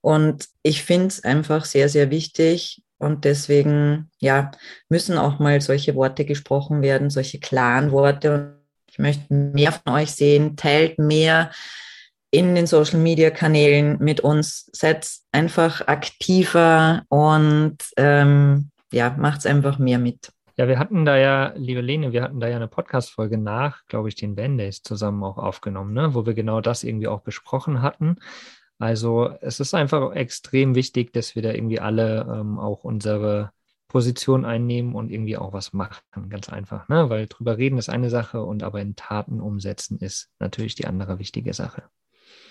Und 0.00 0.46
ich 0.62 0.82
finde 0.82 1.06
es 1.06 1.24
einfach 1.24 1.64
sehr, 1.64 1.88
sehr 1.88 2.10
wichtig. 2.10 2.82
Und 3.02 3.24
deswegen, 3.24 4.10
ja, 4.20 4.52
müssen 4.88 5.18
auch 5.18 5.38
mal 5.38 5.60
solche 5.60 5.94
Worte 5.94 6.24
gesprochen 6.24 6.82
werden, 6.82 7.10
solche 7.10 7.40
klaren 7.40 7.90
Worte. 7.90 8.34
Und 8.34 8.54
ich 8.90 8.98
möchte 8.98 9.34
mehr 9.34 9.72
von 9.72 9.94
euch 9.94 10.12
sehen. 10.12 10.56
Teilt 10.56 10.98
mehr 10.98 11.50
in 12.30 12.54
den 12.54 12.66
Social 12.66 12.98
Media 12.98 13.30
Kanälen 13.30 13.98
mit 13.98 14.20
uns. 14.20 14.70
Seid 14.72 15.08
einfach 15.32 15.86
aktiver 15.86 17.02
und 17.08 17.78
ähm, 17.96 18.70
ja, 18.92 19.14
macht's 19.18 19.46
einfach 19.46 19.78
mehr 19.78 19.98
mit. 19.98 20.32
Ja, 20.56 20.68
wir 20.68 20.78
hatten 20.78 21.04
da 21.04 21.16
ja, 21.16 21.54
liebe 21.56 21.80
Lene, 21.80 22.12
wir 22.12 22.22
hatten 22.22 22.38
da 22.38 22.46
ja 22.46 22.56
eine 22.56 22.68
Podcast-Folge 22.68 23.38
nach, 23.38 23.86
glaube 23.88 24.08
ich, 24.10 24.14
den 24.14 24.34
Band-Days 24.34 24.82
zusammen 24.82 25.24
auch 25.24 25.38
aufgenommen, 25.38 25.94
ne? 25.94 26.14
wo 26.14 26.26
wir 26.26 26.34
genau 26.34 26.60
das 26.60 26.84
irgendwie 26.84 27.08
auch 27.08 27.22
besprochen 27.22 27.80
hatten. 27.80 28.16
Also 28.82 29.30
es 29.40 29.60
ist 29.60 29.74
einfach 29.74 30.12
extrem 30.12 30.74
wichtig, 30.74 31.12
dass 31.12 31.36
wir 31.36 31.42
da 31.42 31.52
irgendwie 31.52 31.78
alle 31.78 32.26
ähm, 32.28 32.58
auch 32.58 32.82
unsere 32.82 33.52
Position 33.86 34.44
einnehmen 34.44 34.96
und 34.96 35.12
irgendwie 35.12 35.36
auch 35.36 35.52
was 35.52 35.72
machen. 35.72 36.02
Ganz 36.28 36.48
einfach, 36.48 36.88
ne? 36.88 37.08
Weil 37.08 37.28
drüber 37.28 37.58
reden 37.58 37.78
ist 37.78 37.88
eine 37.88 38.10
Sache 38.10 38.42
und 38.42 38.64
aber 38.64 38.80
in 38.80 38.96
Taten 38.96 39.40
umsetzen 39.40 40.00
ist 40.00 40.30
natürlich 40.40 40.74
die 40.74 40.88
andere 40.88 41.20
wichtige 41.20 41.54
Sache. 41.54 41.84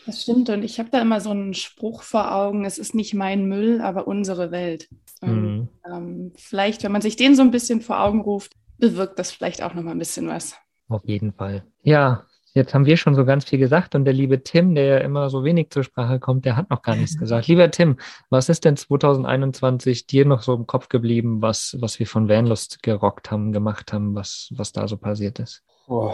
Das 0.05 0.21
stimmt 0.21 0.50
und 0.50 0.63
ich 0.63 0.79
habe 0.79 0.89
da 0.89 1.01
immer 1.01 1.19
so 1.19 1.31
einen 1.31 1.53
Spruch 1.53 2.01
vor 2.01 2.33
Augen, 2.33 2.63
es 2.63 2.77
ist 2.77 2.95
nicht 2.95 3.13
mein 3.13 3.50
Müll, 3.50 3.81
aber 3.81 4.07
unsere 4.07 4.51
Welt. 4.51 4.88
Und, 5.19 5.57
mhm. 5.57 5.69
ähm, 5.85 6.31
vielleicht, 6.38 6.83
wenn 6.83 6.93
man 6.93 7.01
sich 7.01 7.17
den 7.17 7.35
so 7.35 7.41
ein 7.41 7.51
bisschen 7.51 7.81
vor 7.81 8.00
Augen 8.00 8.21
ruft, 8.21 8.53
bewirkt 8.77 9.19
das 9.19 9.31
vielleicht 9.31 9.63
auch 9.63 9.73
nochmal 9.73 9.95
ein 9.95 10.00
bisschen 10.00 10.29
was. 10.29 10.55
Auf 10.88 11.03
jeden 11.05 11.33
Fall. 11.33 11.65
Ja, 11.83 12.25
Jetzt 12.53 12.74
haben 12.74 12.86
wir 12.86 12.98
schon 12.98 13.15
so 13.15 13.24
ganz 13.24 13.46
viel 13.46 13.60
gesagt 13.60 13.96
und 13.96 14.03
der 14.03 14.13
liebe 14.13 14.43
Tim, 14.43 14.75
der 14.75 14.86
ja 14.86 14.98
immer 14.98 15.29
so 15.29 15.43
wenig 15.46 15.70
zur 15.70 15.84
Sprache 15.84 16.20
kommt, 16.20 16.43
der 16.43 16.58
hat 16.58 16.70
noch 16.70 16.81
gar 16.81 16.96
nichts 16.96 17.17
gesagt. 17.17 17.48
Lieber 17.48 17.72
Tim, 17.72 17.98
was 18.29 18.50
ist 18.50 18.65
denn 18.65 18.75
2021 18.75 20.05
dir 20.05 20.25
noch 20.25 20.41
so 20.41 20.53
im 20.53 20.67
Kopf 20.67 20.89
geblieben, 20.89 21.41
was, 21.41 21.77
was 21.79 22.00
wir 22.00 22.08
von 22.08 22.27
Vanlust 22.27 22.84
gerockt 22.84 23.31
haben, 23.31 23.53
gemacht 23.53 23.93
haben, 23.93 24.15
was, 24.15 24.50
was 24.55 24.74
da 24.74 24.88
so 24.88 24.98
passiert 24.98 25.39
ist? 25.39 25.63
Oh, 25.88 26.13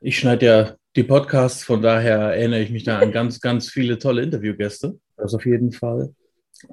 ich 0.00 0.18
schneide 0.18 0.46
ja 0.46 0.74
die 0.96 1.02
Podcasts, 1.04 1.64
von 1.64 1.80
daher 1.80 2.34
erinnere 2.34 2.60
ich 2.60 2.70
mich 2.70 2.84
da 2.84 2.98
an 2.98 3.12
ganz, 3.12 3.40
ganz 3.40 3.70
viele 3.70 3.98
tolle 3.98 4.22
Interviewgäste. 4.22 4.98
Das 5.16 5.34
auf 5.34 5.46
jeden 5.46 5.72
Fall. 5.72 6.14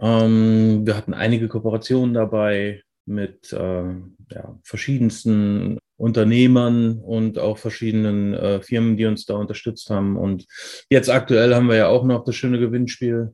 Ähm, 0.02 0.86
wir 0.86 0.98
hatten 0.98 1.14
einige 1.14 1.48
Kooperationen 1.48 2.14
dabei 2.14 2.84
mit 3.08 3.52
äh, 3.54 3.84
ja, 4.32 4.60
verschiedensten 4.64 5.80
Unternehmern 5.98 7.00
und 7.00 7.40
auch 7.40 7.58
verschiedenen 7.58 8.34
äh, 8.34 8.62
Firmen, 8.62 8.98
die 8.98 9.06
uns 9.06 9.26
da 9.26 9.36
unterstützt 9.36 9.90
haben. 9.90 10.16
Und 10.16 10.46
jetzt 10.90 11.10
aktuell 11.10 11.56
haben 11.56 11.68
wir 11.68 11.76
ja 11.76 11.88
auch 11.88 12.04
noch 12.04 12.24
das 12.24 12.36
schöne 12.36 12.60
Gewinnspiel 12.60 13.34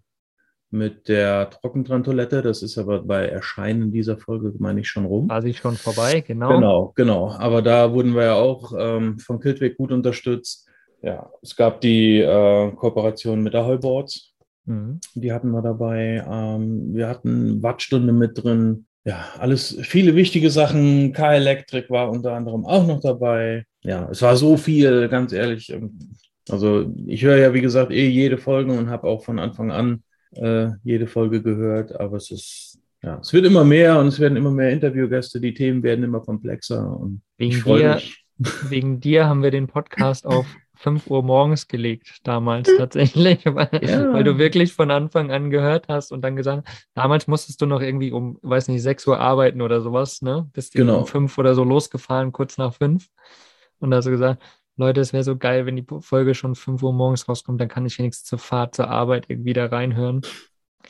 mit 0.70 1.08
der 1.08 1.50
Trockentrenntoilette. 1.50 2.42
Das 2.42 2.63
ist 2.63 2.77
aber 2.77 3.03
bei 3.03 3.27
Erscheinen 3.27 3.92
dieser 3.92 4.18
Folge, 4.18 4.53
meine 4.60 4.80
ich, 4.80 4.89
schon 4.89 5.06
rum. 5.06 5.27
Quasi 5.27 5.53
schon 5.53 5.75
vorbei, 5.75 6.22
genau. 6.22 6.50
Genau, 6.50 6.94
genau. 6.96 7.32
Aber 7.32 7.62
da 7.62 7.94
wurden 7.94 8.15
wir 8.15 8.24
ja 8.24 8.36
auch 8.36 8.74
ähm, 8.77 9.20
von 9.20 9.39
Kiltweg 9.39 9.77
gut 9.77 9.92
unterstützt. 9.92 10.68
Ja, 11.01 11.30
es 11.42 11.56
gab 11.56 11.82
die 11.82 12.20
äh, 12.20 12.72
Kooperation 12.72 13.44
mit 13.44 13.53
der 13.53 13.65
Heuboards. 13.65 14.34
Mhm. 14.65 15.01
Die 15.15 15.34
hatten 15.34 15.51
wir 15.51 15.62
dabei. 15.62 16.25
Ähm, 16.27 16.94
wir 16.94 17.10
hatten 17.10 17.62
Wattstunde 17.62 18.13
mit 18.13 18.42
drin 18.42 18.86
ja, 19.05 19.25
alles, 19.38 19.77
viele 19.81 20.15
wichtige 20.15 20.50
Sachen. 20.50 21.12
K-Elektrik 21.13 21.89
war 21.89 22.10
unter 22.10 22.33
anderem 22.33 22.65
auch 22.65 22.88
noch 22.88 23.01
dabei. 23.01 23.65
Ja, 23.81 24.07
es 24.10 24.22
war 24.22 24.38
so 24.38 24.55
viel, 24.55 25.10
ganz 25.10 25.33
ehrlich. 25.33 25.69
Ähm, 25.72 26.15
also 26.50 26.91
ich 27.07 27.24
höre 27.24 27.38
ja, 27.38 27.53
wie 27.53 27.62
gesagt, 27.62 27.91
eh 27.91 28.07
jede 28.07 28.38
Folge 28.38 28.72
und 28.72 28.89
habe 28.89 29.07
auch 29.07 29.24
von 29.24 29.39
Anfang 29.39 29.72
an 29.72 30.03
äh, 30.36 30.69
jede 30.83 31.07
Folge 31.07 31.41
gehört, 31.41 31.98
aber 32.00 32.17
es 32.17 32.31
ist, 32.31 32.79
ja, 33.01 33.19
es 33.22 33.31
wird 33.33 33.45
immer 33.45 33.63
mehr 33.63 34.00
und 34.00 34.07
es 34.07 34.19
werden 34.19 34.38
immer 34.38 34.51
mehr 34.51 34.72
Interviewgäste, 34.72 35.39
die 35.39 35.53
Themen 35.53 35.83
werden 35.83 36.03
immer 36.03 36.19
komplexer 36.19 37.00
und 37.00 37.22
wegen 37.38 37.51
ich 37.57 37.63
dir, 37.63 37.95
mich. 37.95 38.25
Wegen 38.69 39.00
dir 39.00 39.27
haben 39.27 39.43
wir 39.43 39.51
den 39.51 39.67
Podcast 39.67 40.25
auf 40.25 40.45
5 40.84 41.08
Uhr 41.08 41.24
morgens 41.24 41.70
gelegt, 41.70 42.20
damals 42.24 42.70
tatsächlich, 42.78 43.46
weil, 43.46 43.70
ja. 43.82 44.13
weil, 44.13 44.24
du 44.25 44.38
wirklich 44.38 44.74
von 44.74 44.92
Anfang 44.92 45.32
an 45.32 45.50
gehört 45.50 45.88
hast 45.88 46.12
und 46.12 46.22
dann 46.22 46.36
gesagt, 46.36 46.68
damals 46.94 47.25
musstest 47.28 47.62
du 47.62 47.66
noch 47.66 47.82
irgendwie 47.82 48.12
um, 48.12 48.38
weiß 48.42 48.68
nicht, 48.68 48.84
6 48.84 49.08
Uhr 49.08 49.20
arbeiten 49.20 49.62
oder 49.62 49.80
sowas, 49.80 50.22
ne? 50.22 50.50
Bist 50.52 50.74
genau. 50.74 51.00
um 51.00 51.08
5 51.08 51.38
oder 51.38 51.56
so 51.56 51.63
losgefahren, 51.63 52.34
kurz 52.34 52.58
nach 52.58 52.74
5. 52.74 53.08
Und 53.80 53.92
da 53.92 53.98
hast 53.98 54.06
du 54.06 54.12
gesagt, 54.12 54.44
Leute, 54.75 55.02
es 55.02 55.13
wäre 55.13 55.24
so 55.24 55.38
geil, 55.38 55.66
wenn 55.66 55.78
die 55.78 55.86
Folge 56.02 56.36
schon 56.36 56.56
5 56.56 56.84
Uhr 56.84 56.94
morgens 56.94 57.30
rauskommt, 57.30 57.62
dann 57.62 57.70
kann 57.70 57.86
ich 57.86 57.98
wenigstens 57.98 58.28
zur 58.28 58.40
Fahrt 58.40 58.75
zur 58.75 58.90
Arbeit 58.90 59.25
irgendwie 59.30 59.54
da 59.54 59.68
reinhören. 59.68 60.22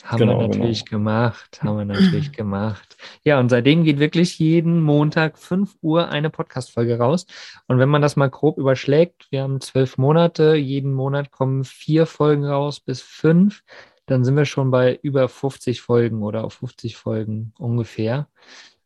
Haben 0.04 0.20
genau, 0.20 0.40
wir 0.40 0.48
natürlich 0.48 0.86
genau. 0.86 1.00
gemacht, 1.00 1.62
haben 1.64 1.78
wir 1.78 1.86
natürlich 1.86 2.32
gemacht. 2.34 2.98
Ja, 3.24 3.40
und 3.40 3.50
seitdem 3.50 3.84
geht 3.84 4.00
wirklich 4.00 4.40
jeden 4.40 4.82
Montag 4.82 5.38
5 5.38 5.76
Uhr 5.82 6.10
eine 6.10 6.30
Podcast-Folge 6.30 6.98
raus. 6.98 7.26
Und 7.68 7.80
wenn 7.80 7.90
man 7.90 8.02
das 8.02 8.16
mal 8.16 8.30
grob 8.30 8.58
überschlägt, 8.58 9.28
wir 9.30 9.44
haben 9.44 9.62
zwölf 9.62 9.98
Monate, 9.98 10.56
jeden 10.56 10.94
Monat 10.94 11.32
kommen 11.32 11.64
vier 11.64 12.06
Folgen 12.06 12.46
raus 12.46 12.80
bis 12.80 13.02
fünf, 13.02 13.64
dann 14.06 14.26
sind 14.26 14.36
wir 14.36 14.46
schon 14.46 14.72
bei 14.72 15.00
über 15.02 15.30
50 15.30 15.82
Folgen 15.82 16.24
oder 16.24 16.44
auf 16.44 16.56
50 16.56 16.98
Folgen 16.98 17.54
ungefähr. 17.58 18.28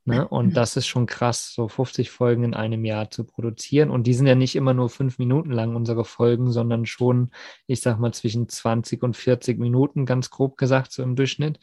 Ne? 0.08 0.26
Und 0.26 0.56
das 0.56 0.78
ist 0.78 0.88
schon 0.88 1.06
krass, 1.06 1.54
so 1.54 1.68
50 1.68 2.10
Folgen 2.10 2.46
in 2.46 2.54
einem 2.54 2.86
Jahr 2.86 3.12
zu 3.12 3.26
produzieren. 3.26 3.90
Und 3.90 4.08
die 4.08 4.14
sind 4.14 4.26
ja 4.26 4.36
nicht 4.36 4.56
immer 4.56 4.74
nur 4.74 4.90
fünf 4.90 5.20
Minuten 5.20 5.52
lang, 5.52 5.76
unsere 5.76 6.06
Folgen, 6.06 6.50
sondern 6.50 6.86
schon, 6.86 7.32
ich 7.68 7.82
sag 7.82 8.00
mal, 8.00 8.14
zwischen 8.14 8.48
20 8.48 9.04
und 9.04 9.18
40 9.18 9.60
Minuten, 9.60 10.06
ganz 10.06 10.30
grob 10.30 10.58
gesagt, 10.58 10.94
so 10.94 11.04
im 11.04 11.18
Durchschnitt. 11.18 11.60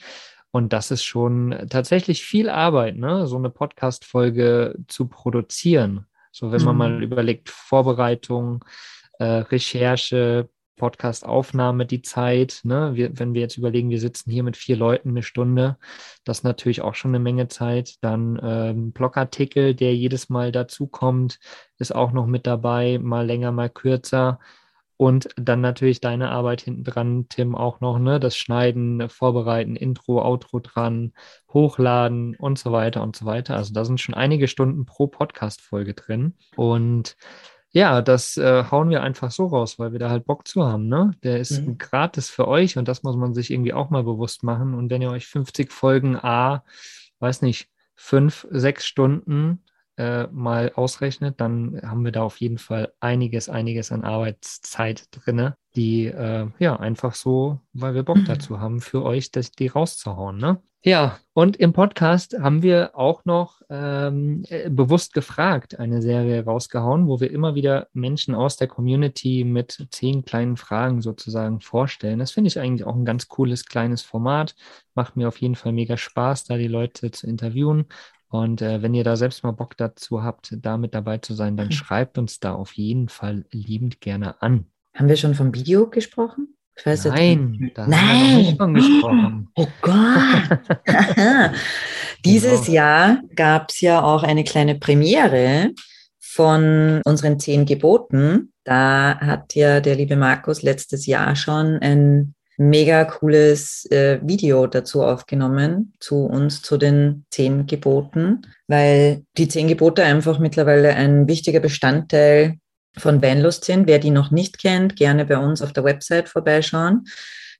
Und 0.50 0.74
das 0.74 0.90
ist 0.90 1.04
schon 1.04 1.66
tatsächlich 1.70 2.22
viel 2.22 2.50
Arbeit, 2.50 2.96
ne? 2.96 3.26
so 3.26 3.36
eine 3.36 3.48
Podcast-Folge 3.48 4.76
zu 4.88 5.08
produzieren. 5.08 6.06
So, 6.30 6.52
wenn 6.52 6.62
man 6.62 6.74
mhm. 6.74 6.78
mal 6.78 7.02
überlegt, 7.02 7.48
Vorbereitung, 7.48 8.62
äh, 9.18 9.24
Recherche, 9.24 10.50
Podcast-Aufnahme 10.76 11.86
die 11.86 12.02
Zeit. 12.02 12.60
Ne? 12.64 12.92
Wir, 12.94 13.18
wenn 13.18 13.34
wir 13.34 13.40
jetzt 13.40 13.56
überlegen, 13.56 13.90
wir 13.90 14.00
sitzen 14.00 14.30
hier 14.30 14.42
mit 14.42 14.56
vier 14.56 14.76
Leuten 14.76 15.10
eine 15.10 15.22
Stunde, 15.22 15.78
das 16.24 16.38
ist 16.38 16.44
natürlich 16.44 16.82
auch 16.82 16.94
schon 16.94 17.12
eine 17.12 17.20
Menge 17.22 17.48
Zeit. 17.48 17.96
Dann 18.02 18.40
ähm, 18.42 18.92
Blogartikel, 18.92 19.74
der 19.74 19.94
jedes 19.94 20.28
Mal 20.28 20.52
dazukommt, 20.52 21.38
ist 21.78 21.94
auch 21.94 22.12
noch 22.12 22.26
mit 22.26 22.46
dabei, 22.46 22.98
mal 22.98 23.26
länger, 23.26 23.52
mal 23.52 23.70
kürzer. 23.70 24.38
Und 24.96 25.28
dann 25.36 25.60
natürlich 25.60 26.00
deine 26.00 26.30
Arbeit 26.30 26.60
hinten 26.60 26.84
dran, 26.84 27.26
Tim, 27.28 27.56
auch 27.56 27.80
noch, 27.80 27.98
ne? 27.98 28.20
Das 28.20 28.36
Schneiden, 28.36 29.08
Vorbereiten, 29.08 29.74
Intro, 29.74 30.22
Outro 30.22 30.60
dran, 30.60 31.12
hochladen 31.52 32.36
und 32.36 32.60
so 32.60 32.70
weiter 32.70 33.02
und 33.02 33.16
so 33.16 33.26
weiter. 33.26 33.56
Also 33.56 33.74
da 33.74 33.84
sind 33.84 34.00
schon 34.00 34.14
einige 34.14 34.46
Stunden 34.46 34.86
pro 34.86 35.08
Podcast-Folge 35.08 35.94
drin. 35.94 36.34
Und 36.54 37.16
ja, 37.74 38.02
das 38.02 38.36
äh, 38.36 38.64
hauen 38.70 38.88
wir 38.88 39.02
einfach 39.02 39.32
so 39.32 39.46
raus, 39.46 39.80
weil 39.80 39.90
wir 39.90 39.98
da 39.98 40.08
halt 40.08 40.26
Bock 40.26 40.46
zu 40.46 40.64
haben. 40.64 40.86
Ne? 40.86 41.10
Der 41.24 41.40
ist 41.40 41.60
mhm. 41.60 41.76
gratis 41.76 42.30
für 42.30 42.46
euch 42.46 42.78
und 42.78 42.86
das 42.86 43.02
muss 43.02 43.16
man 43.16 43.34
sich 43.34 43.50
irgendwie 43.50 43.72
auch 43.72 43.90
mal 43.90 44.04
bewusst 44.04 44.44
machen. 44.44 44.74
Und 44.74 44.90
wenn 44.90 45.02
ihr 45.02 45.10
euch 45.10 45.26
50 45.26 45.72
Folgen 45.72 46.16
A, 46.16 46.62
weiß 47.18 47.42
nicht, 47.42 47.68
fünf, 47.96 48.46
sechs 48.50 48.86
Stunden 48.86 49.64
äh, 49.96 50.26
mal 50.28 50.72
ausrechnet, 50.74 51.40
dann 51.40 51.80
haben 51.82 52.04
wir 52.04 52.12
da 52.12 52.22
auf 52.22 52.38
jeden 52.38 52.58
Fall 52.58 52.92
einiges, 53.00 53.48
einiges 53.48 53.92
an 53.92 54.04
Arbeitszeit 54.04 55.08
drinne, 55.10 55.56
die 55.76 56.06
äh, 56.06 56.48
ja 56.58 56.76
einfach 56.76 57.14
so, 57.14 57.60
weil 57.72 57.94
wir 57.94 58.02
Bock 58.02 58.18
mhm. 58.18 58.24
dazu 58.24 58.60
haben, 58.60 58.80
für 58.80 59.02
euch 59.02 59.30
das, 59.30 59.52
die 59.52 59.68
rauszuhauen. 59.68 60.38
Ne? 60.38 60.60
Ja, 60.86 61.18
und 61.32 61.56
im 61.56 61.72
Podcast 61.72 62.36
haben 62.38 62.62
wir 62.62 62.90
auch 62.94 63.24
noch 63.24 63.62
ähm, 63.70 64.44
äh, 64.50 64.68
bewusst 64.68 65.14
gefragt 65.14 65.78
eine 65.78 66.02
Serie 66.02 66.44
rausgehauen, 66.44 67.08
wo 67.08 67.20
wir 67.20 67.30
immer 67.30 67.54
wieder 67.54 67.88
Menschen 67.94 68.34
aus 68.34 68.58
der 68.58 68.68
Community 68.68 69.44
mit 69.44 69.86
zehn 69.90 70.26
kleinen 70.26 70.58
Fragen 70.58 71.00
sozusagen 71.00 71.60
vorstellen. 71.60 72.18
Das 72.18 72.32
finde 72.32 72.48
ich 72.48 72.58
eigentlich 72.58 72.84
auch 72.84 72.96
ein 72.96 73.06
ganz 73.06 73.28
cooles 73.28 73.64
kleines 73.64 74.02
Format. 74.02 74.54
Macht 74.94 75.16
mir 75.16 75.26
auf 75.26 75.38
jeden 75.38 75.54
Fall 75.54 75.72
mega 75.72 75.96
Spaß, 75.96 76.44
da 76.44 76.58
die 76.58 76.68
Leute 76.68 77.10
zu 77.10 77.26
interviewen. 77.26 77.86
Und 78.34 78.62
äh, 78.62 78.82
wenn 78.82 78.94
ihr 78.94 79.04
da 79.04 79.14
selbst 79.14 79.44
mal 79.44 79.52
Bock 79.52 79.76
dazu 79.76 80.24
habt, 80.24 80.56
da 80.60 80.76
mit 80.76 80.92
dabei 80.92 81.18
zu 81.18 81.34
sein, 81.34 81.56
dann 81.56 81.68
mhm. 81.68 81.70
schreibt 81.72 82.18
uns 82.18 82.40
da 82.40 82.52
auf 82.52 82.72
jeden 82.72 83.08
Fall 83.08 83.44
liebend 83.52 84.00
gerne 84.00 84.42
an. 84.42 84.66
Haben 84.92 85.08
wir 85.08 85.16
schon 85.16 85.36
vom 85.36 85.54
Video 85.54 85.88
gesprochen? 85.88 86.48
Nein, 86.84 87.70
da 87.76 87.86
Nein. 87.86 88.00
haben 88.00 88.32
wir 88.32 88.38
nicht 88.38 88.56
von 88.58 88.74
gesprochen. 88.74 89.48
Oh 89.54 89.68
Gott. 89.80 90.58
Dieses 92.24 92.62
genau. 92.62 92.72
Jahr 92.72 93.22
gab 93.36 93.70
es 93.70 93.80
ja 93.80 94.02
auch 94.02 94.24
eine 94.24 94.42
kleine 94.42 94.74
Premiere 94.74 95.70
von 96.18 97.02
unseren 97.04 97.38
zehn 97.38 97.66
Geboten. 97.66 98.52
Da 98.64 99.16
hat 99.20 99.54
ja 99.54 99.78
der 99.78 99.94
liebe 99.94 100.16
Markus 100.16 100.62
letztes 100.62 101.06
Jahr 101.06 101.36
schon 101.36 101.78
ein 101.78 102.34
mega 102.56 103.04
cooles 103.04 103.86
äh, 103.90 104.20
Video 104.22 104.66
dazu 104.66 105.02
aufgenommen, 105.02 105.92
zu 106.00 106.24
uns, 106.24 106.62
zu 106.62 106.76
den 106.76 107.24
zehn 107.30 107.66
Geboten, 107.66 108.42
weil 108.68 109.24
die 109.36 109.48
zehn 109.48 109.68
Gebote 109.68 110.04
einfach 110.04 110.38
mittlerweile 110.38 110.94
ein 110.94 111.26
wichtiger 111.28 111.60
Bestandteil 111.60 112.58
von 112.96 113.22
Vanlust 113.22 113.64
sind. 113.64 113.86
Wer 113.86 113.98
die 113.98 114.10
noch 114.10 114.30
nicht 114.30 114.58
kennt, 114.58 114.96
gerne 114.96 115.24
bei 115.24 115.38
uns 115.38 115.62
auf 115.62 115.72
der 115.72 115.84
Website 115.84 116.28
vorbeischauen. 116.28 117.04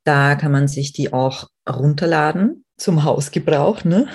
Da 0.05 0.37
kann 0.37 0.53
man 0.53 0.69
sich 0.69 0.93
die 0.93 1.13
auch 1.13 1.49
runterladen 1.69 2.65
zum 2.77 3.05
Hausgebrauch, 3.05 3.85
ne? 3.85 4.07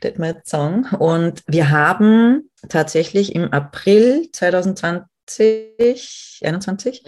Das 0.00 0.18
mal 0.18 0.42
sagen. 0.44 0.84
Und 0.98 1.42
wir 1.46 1.70
haben 1.70 2.50
tatsächlich 2.68 3.34
im 3.34 3.52
April 3.52 4.28
2020 4.30 5.04
21, 5.28 6.42
21. 6.44 7.04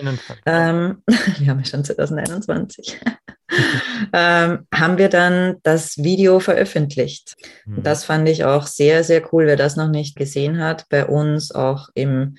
Ähm, 0.46 1.02
wir 1.38 1.48
haben 1.48 1.58
ja 1.58 1.64
schon 1.64 1.84
2021, 1.84 3.00
ähm, 4.12 4.66
haben 4.74 4.98
wir 4.98 5.08
dann 5.08 5.56
das 5.62 5.98
Video 5.98 6.40
veröffentlicht. 6.40 7.36
Mhm. 7.66 7.82
Das 7.82 8.04
fand 8.04 8.28
ich 8.28 8.44
auch 8.44 8.66
sehr, 8.66 9.04
sehr 9.04 9.22
cool. 9.32 9.46
Wer 9.46 9.56
das 9.56 9.76
noch 9.76 9.88
nicht 9.88 10.16
gesehen 10.16 10.58
hat, 10.58 10.86
bei 10.88 11.06
uns 11.06 11.52
auch 11.52 11.88
im 11.94 12.36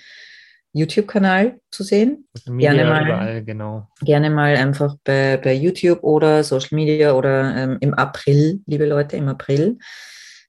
YouTube-Kanal 0.74 1.60
zu 1.72 1.84
sehen. 1.84 2.28
gerne 2.46 2.86
mal, 2.86 3.06
überall, 3.06 3.44
genau. 3.44 3.88
Gerne 4.02 4.30
mal 4.30 4.56
einfach 4.56 4.96
bei, 5.04 5.38
bei 5.38 5.54
YouTube 5.54 6.04
oder 6.04 6.44
Social 6.44 6.76
Media 6.76 7.14
oder 7.14 7.56
ähm, 7.56 7.78
im 7.82 7.94
April, 7.96 8.62
liebe 8.68 8.86
Leute, 8.86 9.18
im 9.18 9.28
April. 9.28 9.80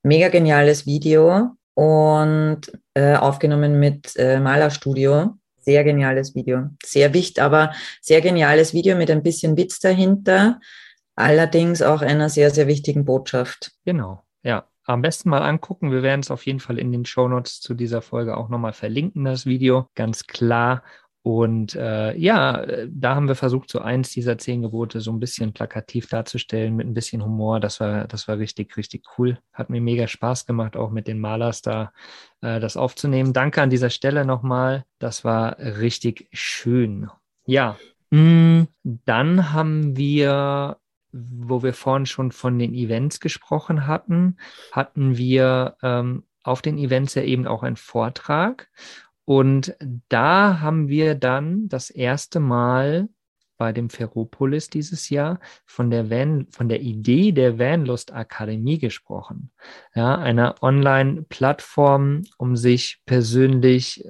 Mega 0.03 0.29
geniales 0.29 0.87
Video 0.87 1.57
und 1.75 2.61
äh, 2.95 3.15
aufgenommen 3.15 3.79
mit 3.79 4.17
äh, 4.17 4.41
Malerstudio. 4.41 5.35
Sehr 5.59 5.85
geniales 5.85 6.35
Video. 6.35 6.71
Sehr 6.83 7.13
wichtig, 7.13 7.43
aber 7.43 7.73
sehr 8.01 8.21
geniales 8.21 8.73
Video 8.73 8.97
mit 8.97 9.11
ein 9.11 9.23
bisschen 9.23 9.57
Witz 9.57 9.79
dahinter. 9.79 10.61
Allerdings 11.17 11.83
auch 11.83 12.01
einer 12.01 12.31
sehr, 12.31 12.51
sehr 12.51 12.67
wichtigen 12.67 13.05
Botschaft. 13.05 13.73
Genau, 13.85 14.23
ja 14.43 14.67
am 14.91 15.03
besten 15.03 15.31
mal 15.31 15.43
angucken. 15.43 15.93
Wir 15.93 16.03
werden 16.03 16.21
es 16.21 16.31
auf 16.31 16.47
jeden 16.47 16.61
Fall 16.61 16.79
in 16.79 16.93
den 16.93 17.05
Show 17.05 17.29
Notes 17.29 17.61
zu 17.61 17.75
dieser 17.75 18.03
Folge 18.03 18.37
auch 18.37 18.49
nochmal 18.49 18.73
verlinken, 18.73 19.25
das 19.25 19.47
Video, 19.47 19.87
ganz 19.95 20.27
klar. 20.27 20.83
Und 21.23 21.75
äh, 21.75 22.17
ja, 22.17 22.65
da 22.89 23.15
haben 23.15 23.29
wir 23.29 23.35
versucht, 23.35 23.71
so 23.71 23.81
eins 23.81 24.11
dieser 24.11 24.39
zehn 24.39 24.63
Gebote 24.63 25.01
so 25.01 25.13
ein 25.13 25.21
bisschen 25.21 25.53
plakativ 25.53 26.09
darzustellen, 26.09 26.77
mit 26.77 26.87
ein 26.87 26.95
bisschen 26.95 27.23
Humor. 27.23 27.61
Das 27.61 27.79
war, 27.79 28.07
das 28.07 28.27
war 28.27 28.39
richtig, 28.39 28.77
richtig 28.79 29.05
cool. 29.19 29.39
Hat 29.53 29.69
mir 29.69 29.83
mega 29.83 30.09
Spaß 30.09 30.47
gemacht, 30.47 30.77
auch 30.77 30.91
mit 30.91 31.07
den 31.07 31.19
Malers 31.19 31.61
da 31.61 31.93
äh, 32.41 32.59
das 32.59 32.79
aufzunehmen. 32.79 33.35
Danke 33.35 33.61
an 33.61 33.71
dieser 33.71 33.91
Stelle 33.91 34.25
nochmal. 34.25 34.85
Das 34.99 35.23
war 35.25 35.59
richtig 35.59 36.29
schön. 36.33 37.11
Ja, 37.45 37.77
mm, 38.11 38.63
dann 38.83 39.53
haben 39.53 39.97
wir 39.97 40.79
wo 41.13 41.63
wir 41.63 41.75
vorhin 41.75 42.07
schon 42.07 42.33
von 42.33 42.59
den 42.59 42.73
Events 42.75 43.21
gesprochen 43.21 43.87
hatten, 43.87 44.37
hatten 44.73 45.17
wir 45.17 45.77
ähm, 45.83 46.25
auf 46.43 46.63
den 46.63 46.79
Events 46.79 47.15
ja 47.15 47.23
eben 47.23 47.47
auch 47.47 47.63
einen 47.63 47.77
Vortrag. 47.77 48.69
Und 49.31 49.77
da 50.09 50.59
haben 50.59 50.89
wir 50.89 51.15
dann 51.15 51.69
das 51.69 51.89
erste 51.89 52.41
Mal 52.41 53.09
bei 53.59 53.73
dem 53.73 53.89
Ferropolis 53.89 54.71
dieses 54.71 55.09
Jahr 55.09 55.39
von 55.67 55.89
der 55.89 56.11
Van, 56.11 56.49
von 56.51 56.69
der 56.69 56.81
Idee 56.81 57.31
der 57.31 57.57
Vanlust 57.57 58.13
Akademie 58.13 58.81
gesprochen. 58.81 59.53
Ja, 59.95 60.19
einer 60.19 60.57
Online-Plattform, 60.63 62.25
um 62.39 62.57
sich 62.57 63.03
persönlich 63.07 64.05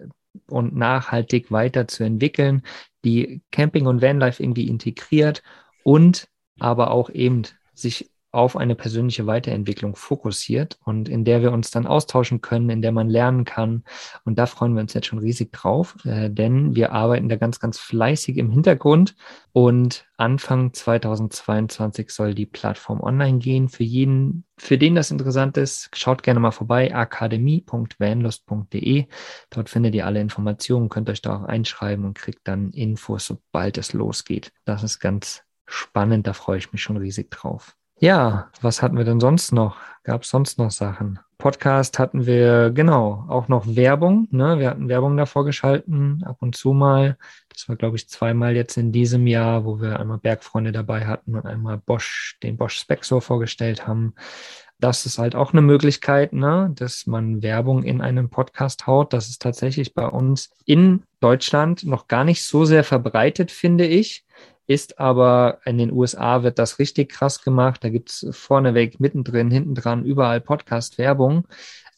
und 0.49 0.75
nachhaltig 0.75 1.53
weiterzuentwickeln, 1.53 2.63
die 3.05 3.43
Camping 3.51 3.87
und 3.87 4.01
Vanlife 4.01 4.43
irgendwie 4.43 4.69
integriert 4.69 5.43
und 5.85 6.29
aber 6.59 6.93
auch 6.93 7.11
eben 7.11 7.43
sich 7.75 8.11
auf 8.33 8.57
eine 8.57 8.75
persönliche 8.75 9.27
Weiterentwicklung 9.27 9.97
fokussiert 9.97 10.79
und 10.85 11.09
in 11.09 11.25
der 11.25 11.41
wir 11.43 11.53
uns 11.53 11.71
dann 11.71 11.87
austauschen 11.87 12.41
können, 12.41 12.71
in 12.71 12.83
der 12.83 12.93
man 12.93 13.09
lernen 13.09 13.45
kann. 13.45 13.85
Und 14.25 14.39
da 14.39 14.47
freuen 14.47 14.75
wir 14.75 14.83
uns 14.83 14.95
jetzt 14.95 15.07
schon 15.07 15.19
riesig 15.19 15.53
drauf, 15.53 15.97
äh, 16.05 16.31
denn 16.31 16.77
wir 16.77 16.93
arbeiten 16.93 17.29
da 17.29 17.35
ganz, 17.37 17.59
ganz 17.59 17.79
fleißig 17.79 18.37
im 18.37 18.51
Hintergrund 18.51 19.17
und 19.53 20.07
Anfang 20.17 20.73
2022 20.73 22.11
soll 22.11 22.35
die 22.35 22.47
Plattform 22.47 23.01
online 23.01 23.39
gehen. 23.39 23.69
Für 23.69 23.83
jeden, 23.83 24.45
für 24.59 24.79
den 24.79 24.95
das 24.95 25.11
interessant 25.11 25.57
ist, 25.57 25.91
schaut 25.95 26.23
gerne 26.23 26.39
mal 26.39 26.53
vorbei, 26.53 26.95
akademie.vanlust.de. 26.95 29.07
Dort 29.51 29.69
findet 29.69 29.95
ihr 29.95 30.07
alle 30.07 30.21
Informationen, 30.21 30.89
könnt 30.89 31.11
euch 31.11 31.23
da 31.23 31.37
auch 31.37 31.45
einschreiben 31.45 32.05
und 32.05 32.15
kriegt 32.15 32.47
dann 32.47 32.71
Infos, 32.71 33.27
sobald 33.27 33.79
es 33.79 33.93
losgeht. 33.93 34.53
Das 34.65 34.85
ist 34.85 35.01
ganz 35.01 35.43
spannend, 35.67 36.27
da 36.27 36.33
freue 36.33 36.59
ich 36.59 36.73
mich 36.73 36.83
schon 36.83 36.99
riesig 36.99 37.31
drauf. 37.31 37.77
Ja, 38.03 38.49
was 38.63 38.81
hatten 38.81 38.97
wir 38.97 39.05
denn 39.05 39.21
sonst 39.21 39.53
noch? 39.53 39.77
Gab 40.05 40.23
es 40.23 40.31
sonst 40.31 40.59
noch 40.59 40.71
Sachen? 40.71 41.19
Podcast 41.37 41.99
hatten 41.99 42.25
wir, 42.25 42.71
genau, 42.71 43.27
auch 43.29 43.49
noch 43.49 43.77
Werbung. 43.77 44.27
Ne? 44.31 44.59
Wir 44.59 44.71
hatten 44.71 44.89
Werbung 44.89 45.19
davor 45.19 45.45
geschalten, 45.45 46.25
ab 46.25 46.39
und 46.41 46.57
zu 46.57 46.73
mal. 46.73 47.19
Das 47.51 47.69
war, 47.69 47.77
glaube 47.77 47.97
ich, 47.97 48.09
zweimal 48.09 48.57
jetzt 48.57 48.79
in 48.79 48.91
diesem 48.91 49.27
Jahr, 49.27 49.67
wo 49.67 49.83
wir 49.83 50.01
einmal 50.01 50.17
Bergfreunde 50.17 50.73
dabei 50.73 51.07
hatten 51.07 51.35
und 51.35 51.45
einmal 51.45 51.77
Bosch, 51.77 52.39
den 52.43 52.57
Bosch 52.57 52.79
Spexor 52.79 53.21
vorgestellt 53.21 53.87
haben. 53.87 54.15
Das 54.79 55.05
ist 55.05 55.19
halt 55.19 55.35
auch 55.35 55.53
eine 55.53 55.61
Möglichkeit, 55.61 56.33
ne, 56.33 56.73
dass 56.75 57.07
man 57.07 57.43
Werbung 57.43 57.83
in 57.83 58.01
einen 58.01 58.31
Podcast 58.31 58.87
haut. 58.87 59.13
Das 59.13 59.29
ist 59.29 59.43
tatsächlich 59.43 59.93
bei 59.93 60.07
uns 60.07 60.49
in 60.65 61.03
Deutschland 61.21 61.85
noch 61.85 62.09
gar 62.09 62.25
nicht 62.25 62.45
so 62.45 62.65
sehr 62.65 62.83
verbreitet, 62.83 63.51
finde 63.51 63.87
ich 63.87 64.25
ist 64.71 65.01
aber 65.01 65.59
in 65.65 65.79
den 65.79 65.91
USA 65.91 66.45
wird 66.45 66.61
das 66.61 66.79
richtig 66.79 67.11
krass 67.11 67.43
gemacht. 67.43 67.83
Da 67.83 67.89
gibt 67.89 68.11
es 68.11 68.27
vorneweg, 68.31 69.01
mittendrin, 69.01 69.51
hinten 69.51 69.75
dran, 69.75 70.05
überall 70.05 70.41
Podcast-Werbung. 70.41 71.49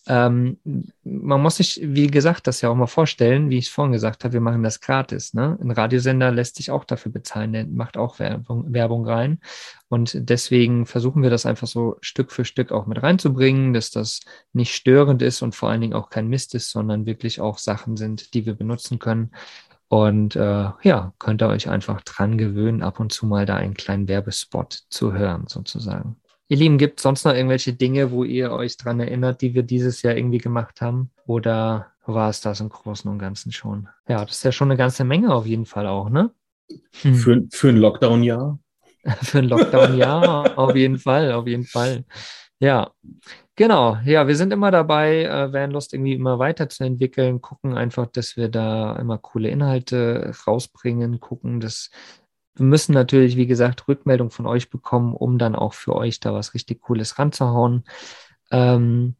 Ähm, 0.07 0.57
man 1.05 1.43
muss 1.43 1.57
sich, 1.57 1.81
wie 1.83 2.07
gesagt, 2.07 2.47
das 2.47 2.63
ja 2.63 2.71
auch 2.71 2.75
mal 2.75 2.87
vorstellen, 2.87 3.51
wie 3.51 3.59
ich 3.59 3.67
es 3.67 3.71
vorhin 3.71 3.93
gesagt 3.93 4.25
habe, 4.25 4.33
wir 4.33 4.41
machen 4.41 4.63
das 4.63 4.81
gratis. 4.81 5.35
Ne? 5.35 5.59
Ein 5.61 5.71
Radiosender 5.71 6.33
lässt 6.33 6.57
sich 6.57 6.71
auch 6.71 6.85
dafür 6.85 7.13
bezahlen, 7.13 7.53
der 7.53 7.67
macht 7.67 7.99
auch 7.99 8.19
Werbung, 8.19 8.73
Werbung 8.73 9.07
rein. 9.07 9.39
Und 9.91 10.17
deswegen 10.19 10.87
versuchen 10.87 11.23
wir 11.23 11.29
das 11.29 11.45
einfach 11.45 11.69
so 11.69 11.99
Stück 12.01 12.33
für 12.33 12.47
Stück 12.47 12.73
auch 12.73 12.87
mit 12.87 13.03
reinzubringen, 13.03 13.75
dass 13.75 13.91
das 13.91 14.21
nicht 14.55 14.75
störend 14.75 15.21
ist 15.21 15.43
und 15.43 15.55
vor 15.55 15.69
allen 15.69 15.83
Dingen 15.83 15.93
auch 15.93 16.09
kein 16.09 16.29
Mist 16.29 16.55
ist, 16.55 16.71
sondern 16.71 17.05
wirklich 17.05 17.43
auch 17.43 17.59
Sachen 17.59 17.99
sind, 17.99 18.33
die 18.33 18.47
wir 18.47 18.55
benutzen 18.55 18.99
können. 18.99 19.31
Und 19.93 20.37
äh, 20.37 20.71
ja, 20.85 21.13
könnt 21.19 21.43
ihr 21.43 21.49
euch 21.49 21.69
einfach 21.69 22.01
dran 22.01 22.39
gewöhnen, 22.39 22.83
ab 22.83 22.99
und 22.99 23.13
zu 23.13 23.27
mal 23.27 23.45
da 23.45 23.57
einen 23.57 23.75
kleinen 23.75 24.09
Werbespot 24.09 24.85
zu 24.89 25.13
hören, 25.13 25.45
sozusagen. 25.49 26.17
Ihr 26.49 26.57
Lieben, 26.57 26.79
gibt 26.79 26.99
es 26.99 27.03
sonst 27.03 27.27
noch 27.27 27.35
irgendwelche 27.35 27.75
Dinge, 27.75 28.11
wo 28.11 28.25
ihr 28.25 28.53
euch 28.53 28.79
dran 28.79 29.01
erinnert, 29.01 29.43
die 29.43 29.55
wir 29.55 29.65
dieses 29.65 30.01
Jahr 30.01 30.17
irgendwie 30.17 30.39
gemacht 30.39 30.81
haben? 30.81 31.11
Oder 31.27 31.89
war 32.07 32.31
es 32.31 32.41
das 32.41 32.61
im 32.61 32.71
Großen 32.71 33.11
und 33.11 33.19
Ganzen 33.19 33.53
schon? 33.53 33.87
Ja, 34.09 34.25
das 34.25 34.37
ist 34.37 34.45
ja 34.45 34.53
schon 34.53 34.71
eine 34.71 34.79
ganze 34.79 35.05
Menge 35.05 35.35
auf 35.35 35.45
jeden 35.45 35.67
Fall 35.67 35.87
auch, 35.87 36.09
ne? 36.09 36.31
Hm. 37.03 37.15
Für, 37.15 37.43
für 37.51 37.69
ein 37.69 37.77
Lockdown-Jahr? 37.77 38.59
für 39.21 39.41
ein 39.41 39.45
Lockdown-Jahr, 39.45 40.57
auf 40.59 40.75
jeden 40.75 40.99
Fall, 41.01 41.33
auf 41.33 41.47
jeden 41.47 41.65
Fall. 41.65 42.07
Ja, 42.63 42.93
Genau, 43.57 43.97
ja, 44.07 44.29
wir 44.29 44.37
sind 44.37 44.53
immer 44.53 44.71
dabei, 44.71 45.25
äh, 45.25 45.53
Vanlust 45.53 45.95
irgendwie 45.95 46.15
immer 46.15 46.39
weiterzuentwickeln, 46.39 47.41
gucken 47.43 47.77
einfach, 47.77 48.07
dass 48.09 48.37
wir 48.37 48.49
da 48.51 48.97
immer 48.97 49.19
coole 49.19 49.51
Inhalte 49.51 50.33
rausbringen, 50.47 51.21
gucken, 51.21 51.61
dass 51.61 51.91
wir 52.57 52.67
müssen 52.67 52.93
natürlich, 52.95 53.37
wie 53.37 53.47
gesagt, 53.49 53.89
Rückmeldung 53.89 54.31
von 54.31 54.47
euch 54.47 54.71
bekommen, 54.71 55.15
um 55.15 55.39
dann 55.39 55.57
auch 55.57 55.75
für 55.75 55.97
euch 55.97 56.21
da 56.21 56.35
was 56.35 56.55
richtig 56.55 56.83
Cooles 56.83 57.19
ranzuhauen. 57.19 57.85
Ähm, 58.53 59.17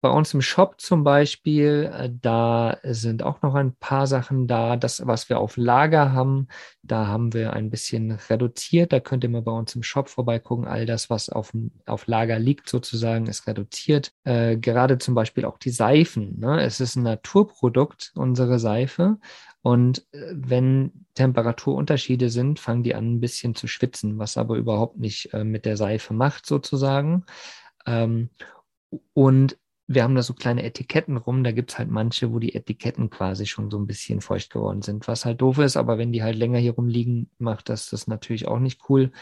bei 0.00 0.10
uns 0.10 0.34
im 0.34 0.42
Shop 0.42 0.80
zum 0.80 1.04
Beispiel, 1.04 1.90
äh, 1.92 2.10
da 2.12 2.78
sind 2.82 3.22
auch 3.22 3.42
noch 3.42 3.54
ein 3.54 3.74
paar 3.74 4.06
Sachen 4.06 4.46
da. 4.46 4.76
Das, 4.76 5.06
was 5.06 5.28
wir 5.28 5.40
auf 5.40 5.56
Lager 5.56 6.12
haben, 6.12 6.48
da 6.82 7.06
haben 7.06 7.32
wir 7.32 7.54
ein 7.54 7.70
bisschen 7.70 8.12
reduziert. 8.12 8.92
Da 8.92 9.00
könnt 9.00 9.24
ihr 9.24 9.30
mal 9.30 9.42
bei 9.42 9.52
uns 9.52 9.74
im 9.74 9.82
Shop 9.82 10.08
vorbeigucken. 10.08 10.66
All 10.66 10.86
das, 10.86 11.10
was 11.10 11.28
auf, 11.28 11.52
auf 11.86 12.06
Lager 12.06 12.38
liegt, 12.38 12.68
sozusagen, 12.68 13.26
ist 13.26 13.46
reduziert. 13.46 14.12
Äh, 14.24 14.56
gerade 14.58 14.98
zum 14.98 15.14
Beispiel 15.14 15.44
auch 15.44 15.58
die 15.58 15.70
Seifen. 15.70 16.38
Ne? 16.38 16.62
Es 16.62 16.80
ist 16.80 16.96
ein 16.96 17.02
Naturprodukt, 17.02 18.12
unsere 18.14 18.58
Seife. 18.58 19.18
Und 19.62 20.06
äh, 20.12 20.32
wenn 20.32 21.06
Temperaturunterschiede 21.14 22.30
sind, 22.30 22.60
fangen 22.60 22.82
die 22.84 22.94
an, 22.94 23.14
ein 23.14 23.20
bisschen 23.20 23.54
zu 23.54 23.66
schwitzen, 23.66 24.18
was 24.18 24.36
aber 24.36 24.56
überhaupt 24.56 24.98
nicht 24.98 25.32
äh, 25.32 25.42
mit 25.42 25.64
der 25.64 25.76
Seife 25.76 26.14
macht, 26.14 26.46
sozusagen. 26.46 27.24
Ähm, 27.86 28.30
und 29.14 29.58
wir 29.88 30.02
haben 30.02 30.14
da 30.14 30.22
so 30.22 30.34
kleine 30.34 30.64
Etiketten 30.64 31.16
rum, 31.16 31.44
da 31.44 31.52
gibt 31.52 31.70
es 31.70 31.78
halt 31.78 31.90
manche, 31.90 32.32
wo 32.32 32.38
die 32.38 32.54
Etiketten 32.54 33.10
quasi 33.10 33.46
schon 33.46 33.70
so 33.70 33.78
ein 33.78 33.86
bisschen 33.86 34.20
feucht 34.20 34.52
geworden 34.52 34.82
sind, 34.82 35.06
was 35.06 35.24
halt 35.24 35.40
doof 35.40 35.58
ist, 35.58 35.76
aber 35.76 35.96
wenn 35.98 36.12
die 36.12 36.22
halt 36.22 36.36
länger 36.36 36.58
hier 36.58 36.72
rumliegen, 36.72 37.30
macht 37.38 37.68
das 37.68 37.90
das 37.90 38.06
natürlich 38.06 38.48
auch 38.48 38.58
nicht 38.58 38.80
cool. 38.88 39.12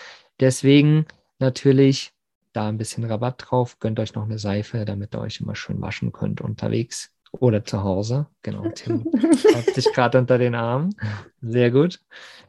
Deswegen 0.40 1.06
natürlich 1.38 2.12
da 2.54 2.68
ein 2.68 2.78
bisschen 2.78 3.04
Rabatt 3.04 3.44
drauf, 3.46 3.78
gönnt 3.78 4.00
euch 4.00 4.14
noch 4.14 4.24
eine 4.24 4.38
Seife, 4.38 4.84
damit 4.84 5.14
ihr 5.14 5.20
euch 5.20 5.40
immer 5.40 5.54
schön 5.54 5.80
waschen 5.82 6.12
könnt 6.12 6.40
unterwegs 6.40 7.10
oder 7.32 7.64
zu 7.64 7.82
Hause. 7.82 8.26
Genau, 8.42 8.68
Tim 8.70 9.04
hat 9.54 9.74
sich 9.74 9.92
gerade 9.92 10.18
unter 10.18 10.38
den 10.38 10.54
Armen. 10.54 10.94
Sehr 11.42 11.70
gut. 11.70 12.00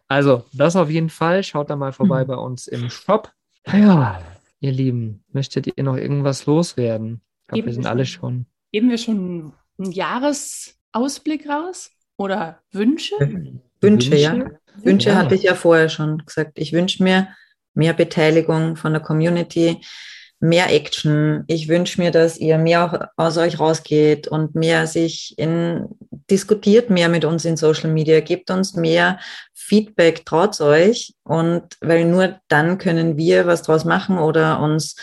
Also, 0.08 0.46
das 0.54 0.76
auf 0.76 0.90
jeden 0.90 1.10
Fall. 1.10 1.44
Schaut 1.44 1.70
da 1.70 1.76
mal 1.76 1.92
vorbei 1.92 2.24
bei 2.26 2.36
uns 2.36 2.68
im 2.68 2.90
Shop. 2.90 3.32
Ja, 3.68 4.22
ihr 4.60 4.72
Lieben, 4.72 5.24
möchtet 5.32 5.76
ihr 5.76 5.84
noch 5.84 5.98
irgendwas 5.98 6.46
loswerden? 6.46 7.22
Ich 7.46 7.54
glaube, 7.54 7.66
wir 7.68 7.74
sind 7.74 7.86
alle 7.86 8.06
schon. 8.06 8.48
Geben 8.72 8.90
wir 8.90 8.98
schon 8.98 9.54
einen 9.78 9.92
Jahresausblick 9.92 11.48
raus? 11.48 11.92
Oder 12.18 12.62
Wünsche? 12.72 13.16
Wünsche, 13.20 13.62
Wünsche? 13.82 14.16
ja. 14.16 14.46
Wünsche 14.84 15.10
ja. 15.10 15.16
hatte 15.16 15.36
ich 15.36 15.44
ja 15.44 15.56
vorher 15.56 15.90
schon 15.90 16.24
gesagt. 16.26 16.54
Ich 16.56 16.74
wünsche 16.74 17.04
mir 17.04 17.30
mehr 17.74 17.94
Beteiligung 17.94 18.76
von 18.76 18.94
der 18.94 19.02
Community, 19.02 19.82
mehr 20.40 20.74
Action. 20.74 21.44
Ich 21.48 21.68
wünsche 21.68 22.02
mir, 22.02 22.12
dass 22.12 22.38
ihr 22.38 22.58
mehr 22.58 22.86
auch 22.86 23.08
aus 23.18 23.38
euch 23.38 23.60
rausgeht 23.60 24.28
und 24.28 24.56
mehr 24.56 24.88
sich 24.88 25.36
in, 25.38 25.88
diskutiert 26.30 26.90
mehr 26.90 27.10
mit 27.10 27.26
uns 27.26 27.46
in 27.46 27.58
Social 27.58 27.92
Media, 27.92 28.20
gebt 28.22 28.50
uns 28.50 28.76
mehr 28.76 29.20
Feedback, 29.54 30.26
traut 30.26 30.60
euch. 30.62 31.14
Und 31.24 31.78
weil 31.82 32.06
nur 32.06 32.40
dann 32.48 32.78
können 32.78 33.18
wir 33.18 33.46
was 33.46 33.62
draus 33.62 33.86
machen 33.86 34.18
oder 34.18 34.60
uns 34.60 34.96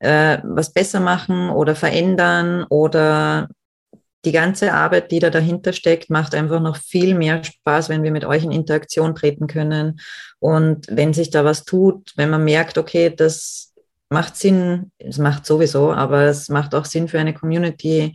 äh, 0.00 0.38
was 0.42 0.72
besser 0.72 1.00
machen 1.00 1.50
oder 1.50 1.74
verändern 1.74 2.64
oder 2.68 3.48
die 4.24 4.32
ganze 4.32 4.74
Arbeit, 4.74 5.10
die 5.12 5.18
da 5.18 5.30
dahinter 5.30 5.72
steckt, 5.72 6.10
macht 6.10 6.34
einfach 6.34 6.60
noch 6.60 6.76
viel 6.76 7.14
mehr 7.14 7.42
Spaß, 7.42 7.88
wenn 7.88 8.02
wir 8.02 8.10
mit 8.10 8.24
euch 8.24 8.44
in 8.44 8.52
Interaktion 8.52 9.14
treten 9.14 9.46
können. 9.46 10.00
Und 10.40 10.86
wenn 10.90 11.14
sich 11.14 11.30
da 11.30 11.44
was 11.44 11.64
tut, 11.64 12.12
wenn 12.16 12.28
man 12.28 12.44
merkt, 12.44 12.76
okay, 12.76 13.14
das 13.14 13.72
macht 14.10 14.36
Sinn, 14.36 14.90
es 14.98 15.18
macht 15.18 15.46
sowieso, 15.46 15.92
aber 15.92 16.24
es 16.24 16.48
macht 16.48 16.74
auch 16.74 16.84
Sinn 16.84 17.08
für 17.08 17.18
eine 17.18 17.32
Community. 17.32 18.14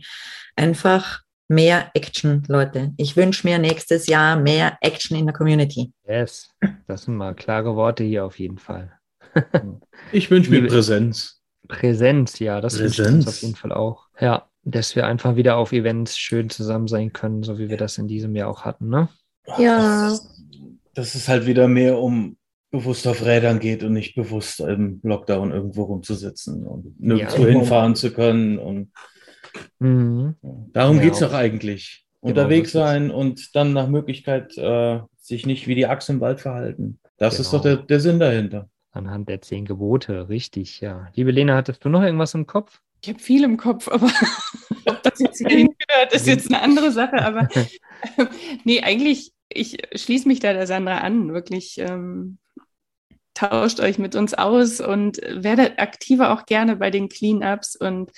Einfach 0.54 1.22
mehr 1.48 1.90
Action, 1.94 2.44
Leute. 2.48 2.92
Ich 2.96 3.16
wünsche 3.16 3.46
mir 3.46 3.58
nächstes 3.58 4.06
Jahr 4.06 4.36
mehr 4.38 4.78
Action 4.80 5.16
in 5.16 5.26
der 5.26 5.34
Community. 5.34 5.92
Yes, 6.06 6.50
das 6.86 7.02
sind 7.02 7.16
mal 7.16 7.34
klare 7.34 7.74
Worte 7.74 8.04
hier 8.04 8.24
auf 8.24 8.38
jeden 8.38 8.58
Fall. 8.58 8.92
ich 10.12 10.30
wünsche 10.30 10.50
mir 10.50 10.66
Präsenz. 10.66 11.35
Präsenz, 11.66 12.38
ja, 12.38 12.60
das 12.60 12.74
ist 12.74 12.98
uns 13.00 13.26
auf 13.26 13.42
jeden 13.42 13.56
Fall 13.56 13.72
auch. 13.72 14.06
Ja, 14.20 14.48
dass 14.64 14.96
wir 14.96 15.06
einfach 15.06 15.36
wieder 15.36 15.56
auf 15.56 15.72
Events 15.72 16.18
schön 16.18 16.50
zusammen 16.50 16.88
sein 16.88 17.12
können, 17.12 17.42
so 17.42 17.58
wie 17.58 17.68
wir 17.68 17.76
das 17.76 17.98
in 17.98 18.08
diesem 18.08 18.34
Jahr 18.34 18.48
auch 18.48 18.64
hatten, 18.64 18.88
ne? 18.88 19.08
Ja. 19.58 20.08
Das, 20.08 20.42
das 20.94 21.14
ist 21.14 21.28
halt 21.28 21.46
wieder 21.46 21.68
mehr 21.68 21.98
um 21.98 22.36
bewusst 22.70 23.06
auf 23.06 23.24
Rädern 23.24 23.60
geht 23.60 23.84
und 23.84 23.92
nicht 23.92 24.14
bewusst 24.14 24.60
im 24.60 25.00
Lockdown 25.02 25.52
irgendwo 25.52 25.84
rumzusitzen 25.84 26.66
und 26.66 27.00
nirgendwo 27.00 27.42
ja, 27.42 27.48
hinfahren 27.48 27.94
zu 27.94 28.12
können. 28.12 28.58
Und 28.58 28.90
mhm. 29.78 30.34
darum 30.72 30.96
ja, 30.96 31.02
geht 31.02 31.14
es 31.14 31.20
doch 31.20 31.32
eigentlich. 31.32 32.06
Genau, 32.20 32.30
Unterwegs 32.30 32.72
sein 32.72 33.10
und 33.10 33.54
dann 33.54 33.72
nach 33.72 33.88
Möglichkeit 33.88 34.56
äh, 34.58 35.00
sich 35.16 35.46
nicht 35.46 35.68
wie 35.68 35.74
die 35.74 35.86
Axt 35.86 36.10
im 36.10 36.20
Wald 36.20 36.40
verhalten. 36.40 36.98
Das 37.18 37.34
genau. 37.34 37.42
ist 37.42 37.52
doch 37.52 37.62
der, 37.62 37.76
der 37.76 38.00
Sinn 38.00 38.18
dahinter. 38.18 38.68
Anhand 38.96 39.28
der 39.28 39.42
zehn 39.42 39.64
Gebote, 39.66 40.28
richtig, 40.28 40.80
ja. 40.80 41.08
Liebe 41.14 41.30
Lena, 41.30 41.54
hattest 41.54 41.84
du 41.84 41.88
noch 41.88 42.02
irgendwas 42.02 42.34
im 42.34 42.46
Kopf? 42.46 42.80
Ich 43.02 43.10
habe 43.10 43.18
viel 43.18 43.44
im 43.44 43.56
Kopf, 43.58 43.88
aber 43.88 44.06
ob 44.86 45.02
das 45.02 45.18
jetzt 45.20 45.38
hier 45.38 45.48
hingehört, 45.50 46.12
ist 46.12 46.26
jetzt 46.26 46.52
eine 46.52 46.62
andere 46.62 46.90
Sache. 46.90 47.22
Aber 47.24 47.48
nee, 48.64 48.82
eigentlich, 48.82 49.32
ich 49.48 49.76
schließe 49.94 50.26
mich 50.26 50.40
da 50.40 50.52
der 50.54 50.66
Sandra 50.66 50.98
an. 50.98 51.32
Wirklich, 51.32 51.78
ähm, 51.78 52.38
tauscht 53.34 53.80
euch 53.80 53.98
mit 53.98 54.14
uns 54.14 54.32
aus 54.32 54.80
und 54.80 55.18
werdet 55.18 55.78
aktiver 55.78 56.32
auch 56.32 56.46
gerne 56.46 56.76
bei 56.76 56.90
den 56.90 57.08
Cleanups. 57.10 57.76
Und 57.76 58.10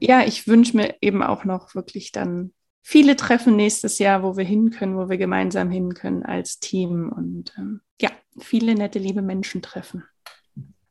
ja, 0.00 0.22
ich 0.22 0.46
wünsche 0.46 0.76
mir 0.76 0.96
eben 1.00 1.22
auch 1.22 1.44
noch 1.44 1.74
wirklich 1.74 2.12
dann 2.12 2.52
viele 2.88 3.16
Treffen 3.16 3.56
nächstes 3.56 3.98
Jahr, 3.98 4.22
wo 4.22 4.36
wir 4.36 4.44
hin 4.44 4.70
können, 4.70 4.96
wo 4.96 5.08
wir 5.08 5.16
gemeinsam 5.18 5.72
hin 5.72 5.94
können 5.94 6.22
als 6.22 6.60
Team 6.60 7.10
und 7.10 7.52
ähm, 7.58 7.80
ja, 8.00 8.10
viele 8.38 8.76
nette, 8.76 9.00
liebe 9.00 9.22
Menschen 9.22 9.60
treffen. 9.60 10.04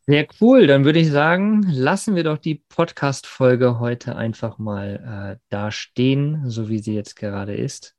Sehr 0.06 0.28
cool. 0.42 0.68
Dann 0.68 0.84
würde 0.84 1.00
ich 1.00 1.10
sagen, 1.10 1.64
lassen 1.70 2.18
wir 2.18 2.26
doch 2.26 2.38
die 2.38 2.56
Podcast-Folge 2.56 3.80
heute 3.80 4.18
einfach 4.18 4.58
mal 4.58 5.38
äh, 5.38 5.44
da 5.48 5.72
stehen, 5.72 6.50
so 6.50 6.68
wie 6.68 6.80
sie 6.80 6.94
jetzt 6.94 7.16
gerade 7.16 7.56
ist. 7.56 7.96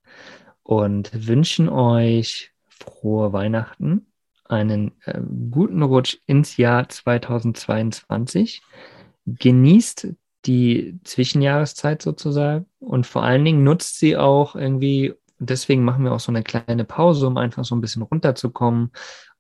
Und 0.63 1.11
wünschen 1.27 1.71
euch 1.71 2.53
frohe 2.69 3.33
Weihnachten 3.33 4.09
einen 4.45 4.93
äh, 5.07 5.19
guten 5.51 5.83
Rutsch 5.83 6.19
ins 6.27 6.59
Jahr 6.59 6.87
2022. 6.87 8.61
Genießt 9.25 10.09
die 10.45 10.99
Zwischenjahreszeit 11.03 12.03
sozusagen 12.03 12.67
und 12.87 13.07
vor 13.07 13.25
allen 13.25 13.45
Dingen 13.45 13.65
nutzt 13.65 13.99
sie 13.99 14.17
auch 14.17 14.55
irgendwie, 14.55 15.15
deswegen 15.39 15.85
machen 15.85 16.05
wir 16.05 16.13
auch 16.13 16.21
so 16.21 16.31
eine 16.31 16.43
kleine 16.43 16.85
Pause, 16.85 17.27
um 17.27 17.37
einfach 17.37 17.65
so 17.65 17.75
ein 17.75 17.81
bisschen 17.81 18.03
runterzukommen, 18.03 18.93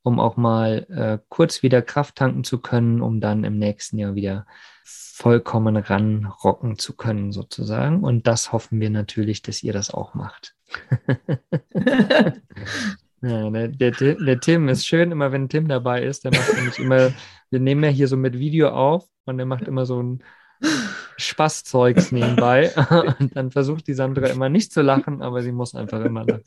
um 0.02 0.18
auch 0.18 0.36
mal 0.36 0.86
äh, 0.90 1.18
kurz 1.28 1.62
wieder 1.62 1.80
Kraft 1.80 2.16
tanken 2.16 2.44
zu 2.44 2.60
können, 2.60 3.00
um 3.00 3.20
dann 3.20 3.44
im 3.44 3.58
nächsten 3.58 3.98
Jahr 3.98 4.14
wieder 4.14 4.46
vollkommen 4.84 5.76
ranrocken 5.76 6.78
zu 6.78 6.96
können 6.96 7.32
sozusagen. 7.32 8.02
Und 8.02 8.26
das 8.26 8.52
hoffen 8.52 8.80
wir 8.80 8.90
natürlich, 8.90 9.42
dass 9.42 9.62
ihr 9.62 9.72
das 9.72 9.90
auch 9.92 10.14
macht. 10.14 10.56
Ja, 13.22 13.50
der, 13.50 13.68
der, 13.68 13.90
der, 14.14 14.40
Tim 14.40 14.68
ist 14.68 14.86
schön, 14.86 15.10
immer 15.10 15.32
wenn 15.32 15.48
Tim 15.48 15.68
dabei 15.68 16.02
ist, 16.02 16.24
der 16.24 16.32
macht 16.32 16.54
nämlich 16.54 16.78
immer, 16.78 17.12
wir 17.50 17.60
nehmen 17.60 17.82
ja 17.82 17.88
hier 17.88 18.08
so 18.08 18.16
mit 18.16 18.38
Video 18.38 18.68
auf 18.68 19.08
und 19.24 19.38
der 19.38 19.46
macht 19.46 19.66
immer 19.66 19.86
so 19.86 20.00
ein 20.02 20.22
Spaßzeugs 21.16 22.12
nebenbei. 22.12 22.72
Und 23.18 23.36
dann 23.36 23.50
versucht 23.50 23.86
die 23.86 23.94
Sandra 23.94 24.26
immer 24.26 24.48
nicht 24.48 24.72
zu 24.72 24.82
lachen, 24.82 25.22
aber 25.22 25.42
sie 25.42 25.52
muss 25.52 25.74
einfach 25.74 26.04
immer 26.04 26.24
lachen. 26.24 26.42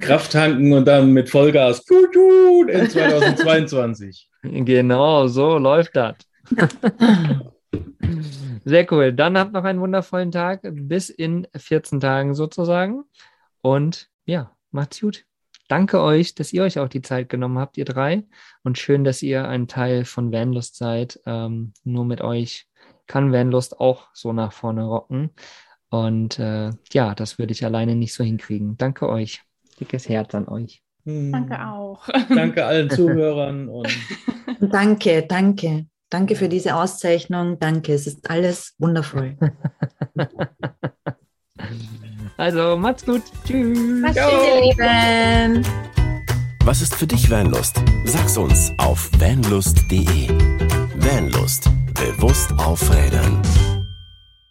Kraft 0.00 0.32
tanken 0.32 0.72
und 0.72 0.86
dann 0.86 1.12
mit 1.12 1.28
Vollgas 1.30 1.84
in 1.88 2.90
2022. 2.90 4.30
Genau, 4.42 5.26
so 5.26 5.56
läuft 5.56 5.96
das. 5.96 6.16
Sehr 8.66 8.92
cool. 8.92 9.14
Dann 9.14 9.38
habt 9.38 9.54
noch 9.54 9.64
einen 9.64 9.80
wundervollen 9.80 10.32
Tag, 10.32 10.60
bis 10.70 11.08
in 11.08 11.46
14 11.56 11.98
Tagen 11.98 12.34
sozusagen. 12.34 13.04
Und 13.62 14.10
ja, 14.26 14.52
macht's 14.70 15.00
gut 15.00 15.24
danke 15.68 16.00
euch, 16.00 16.34
dass 16.34 16.52
ihr 16.52 16.62
euch 16.62 16.78
auch 16.78 16.88
die 16.88 17.02
Zeit 17.02 17.28
genommen 17.28 17.58
habt, 17.58 17.76
ihr 17.76 17.84
drei. 17.84 18.24
Und 18.62 18.78
schön, 18.78 19.04
dass 19.04 19.22
ihr 19.22 19.48
ein 19.48 19.68
Teil 19.68 20.04
von 20.04 20.32
Vanlust 20.32 20.76
seid. 20.76 21.20
Ähm, 21.26 21.72
nur 21.84 22.04
mit 22.04 22.20
euch 22.20 22.66
kann 23.06 23.32
Vanlust 23.32 23.80
auch 23.80 24.08
so 24.12 24.32
nach 24.32 24.52
vorne 24.52 24.84
rocken. 24.84 25.30
Und 25.90 26.38
äh, 26.38 26.70
ja, 26.92 27.14
das 27.14 27.38
würde 27.38 27.52
ich 27.52 27.64
alleine 27.64 27.94
nicht 27.94 28.14
so 28.14 28.24
hinkriegen. 28.24 28.76
Danke 28.76 29.08
euch. 29.08 29.42
Dickes 29.78 30.08
Herz 30.08 30.34
an 30.34 30.48
euch. 30.48 30.82
Hm. 31.04 31.32
Danke 31.32 31.66
auch. 31.66 32.08
Danke 32.28 32.64
allen 32.64 32.90
Zuhörern. 32.90 33.68
Und 33.68 33.88
danke, 34.60 35.24
danke. 35.26 35.86
Danke 36.10 36.36
für 36.36 36.48
diese 36.48 36.76
Auszeichnung. 36.76 37.58
Danke. 37.58 37.92
Es 37.92 38.06
ist 38.06 38.28
alles 38.30 38.74
wundervoll. 38.78 39.36
Also 42.36 42.76
macht's 42.76 43.04
gut. 43.04 43.22
Tschüss. 43.46 44.02
Was 44.02 44.16
ihr 44.16 44.60
Lieben. 44.60 45.64
Was 46.64 46.82
ist 46.82 46.94
für 46.94 47.06
dich 47.06 47.30
Vanlust? 47.30 47.80
Sag's 48.04 48.36
uns 48.36 48.72
auf 48.78 49.10
vanlust.de. 49.18 50.28
Vanlust. 50.96 51.70
Bewusst 52.04 52.52
aufrädern. 52.58 53.40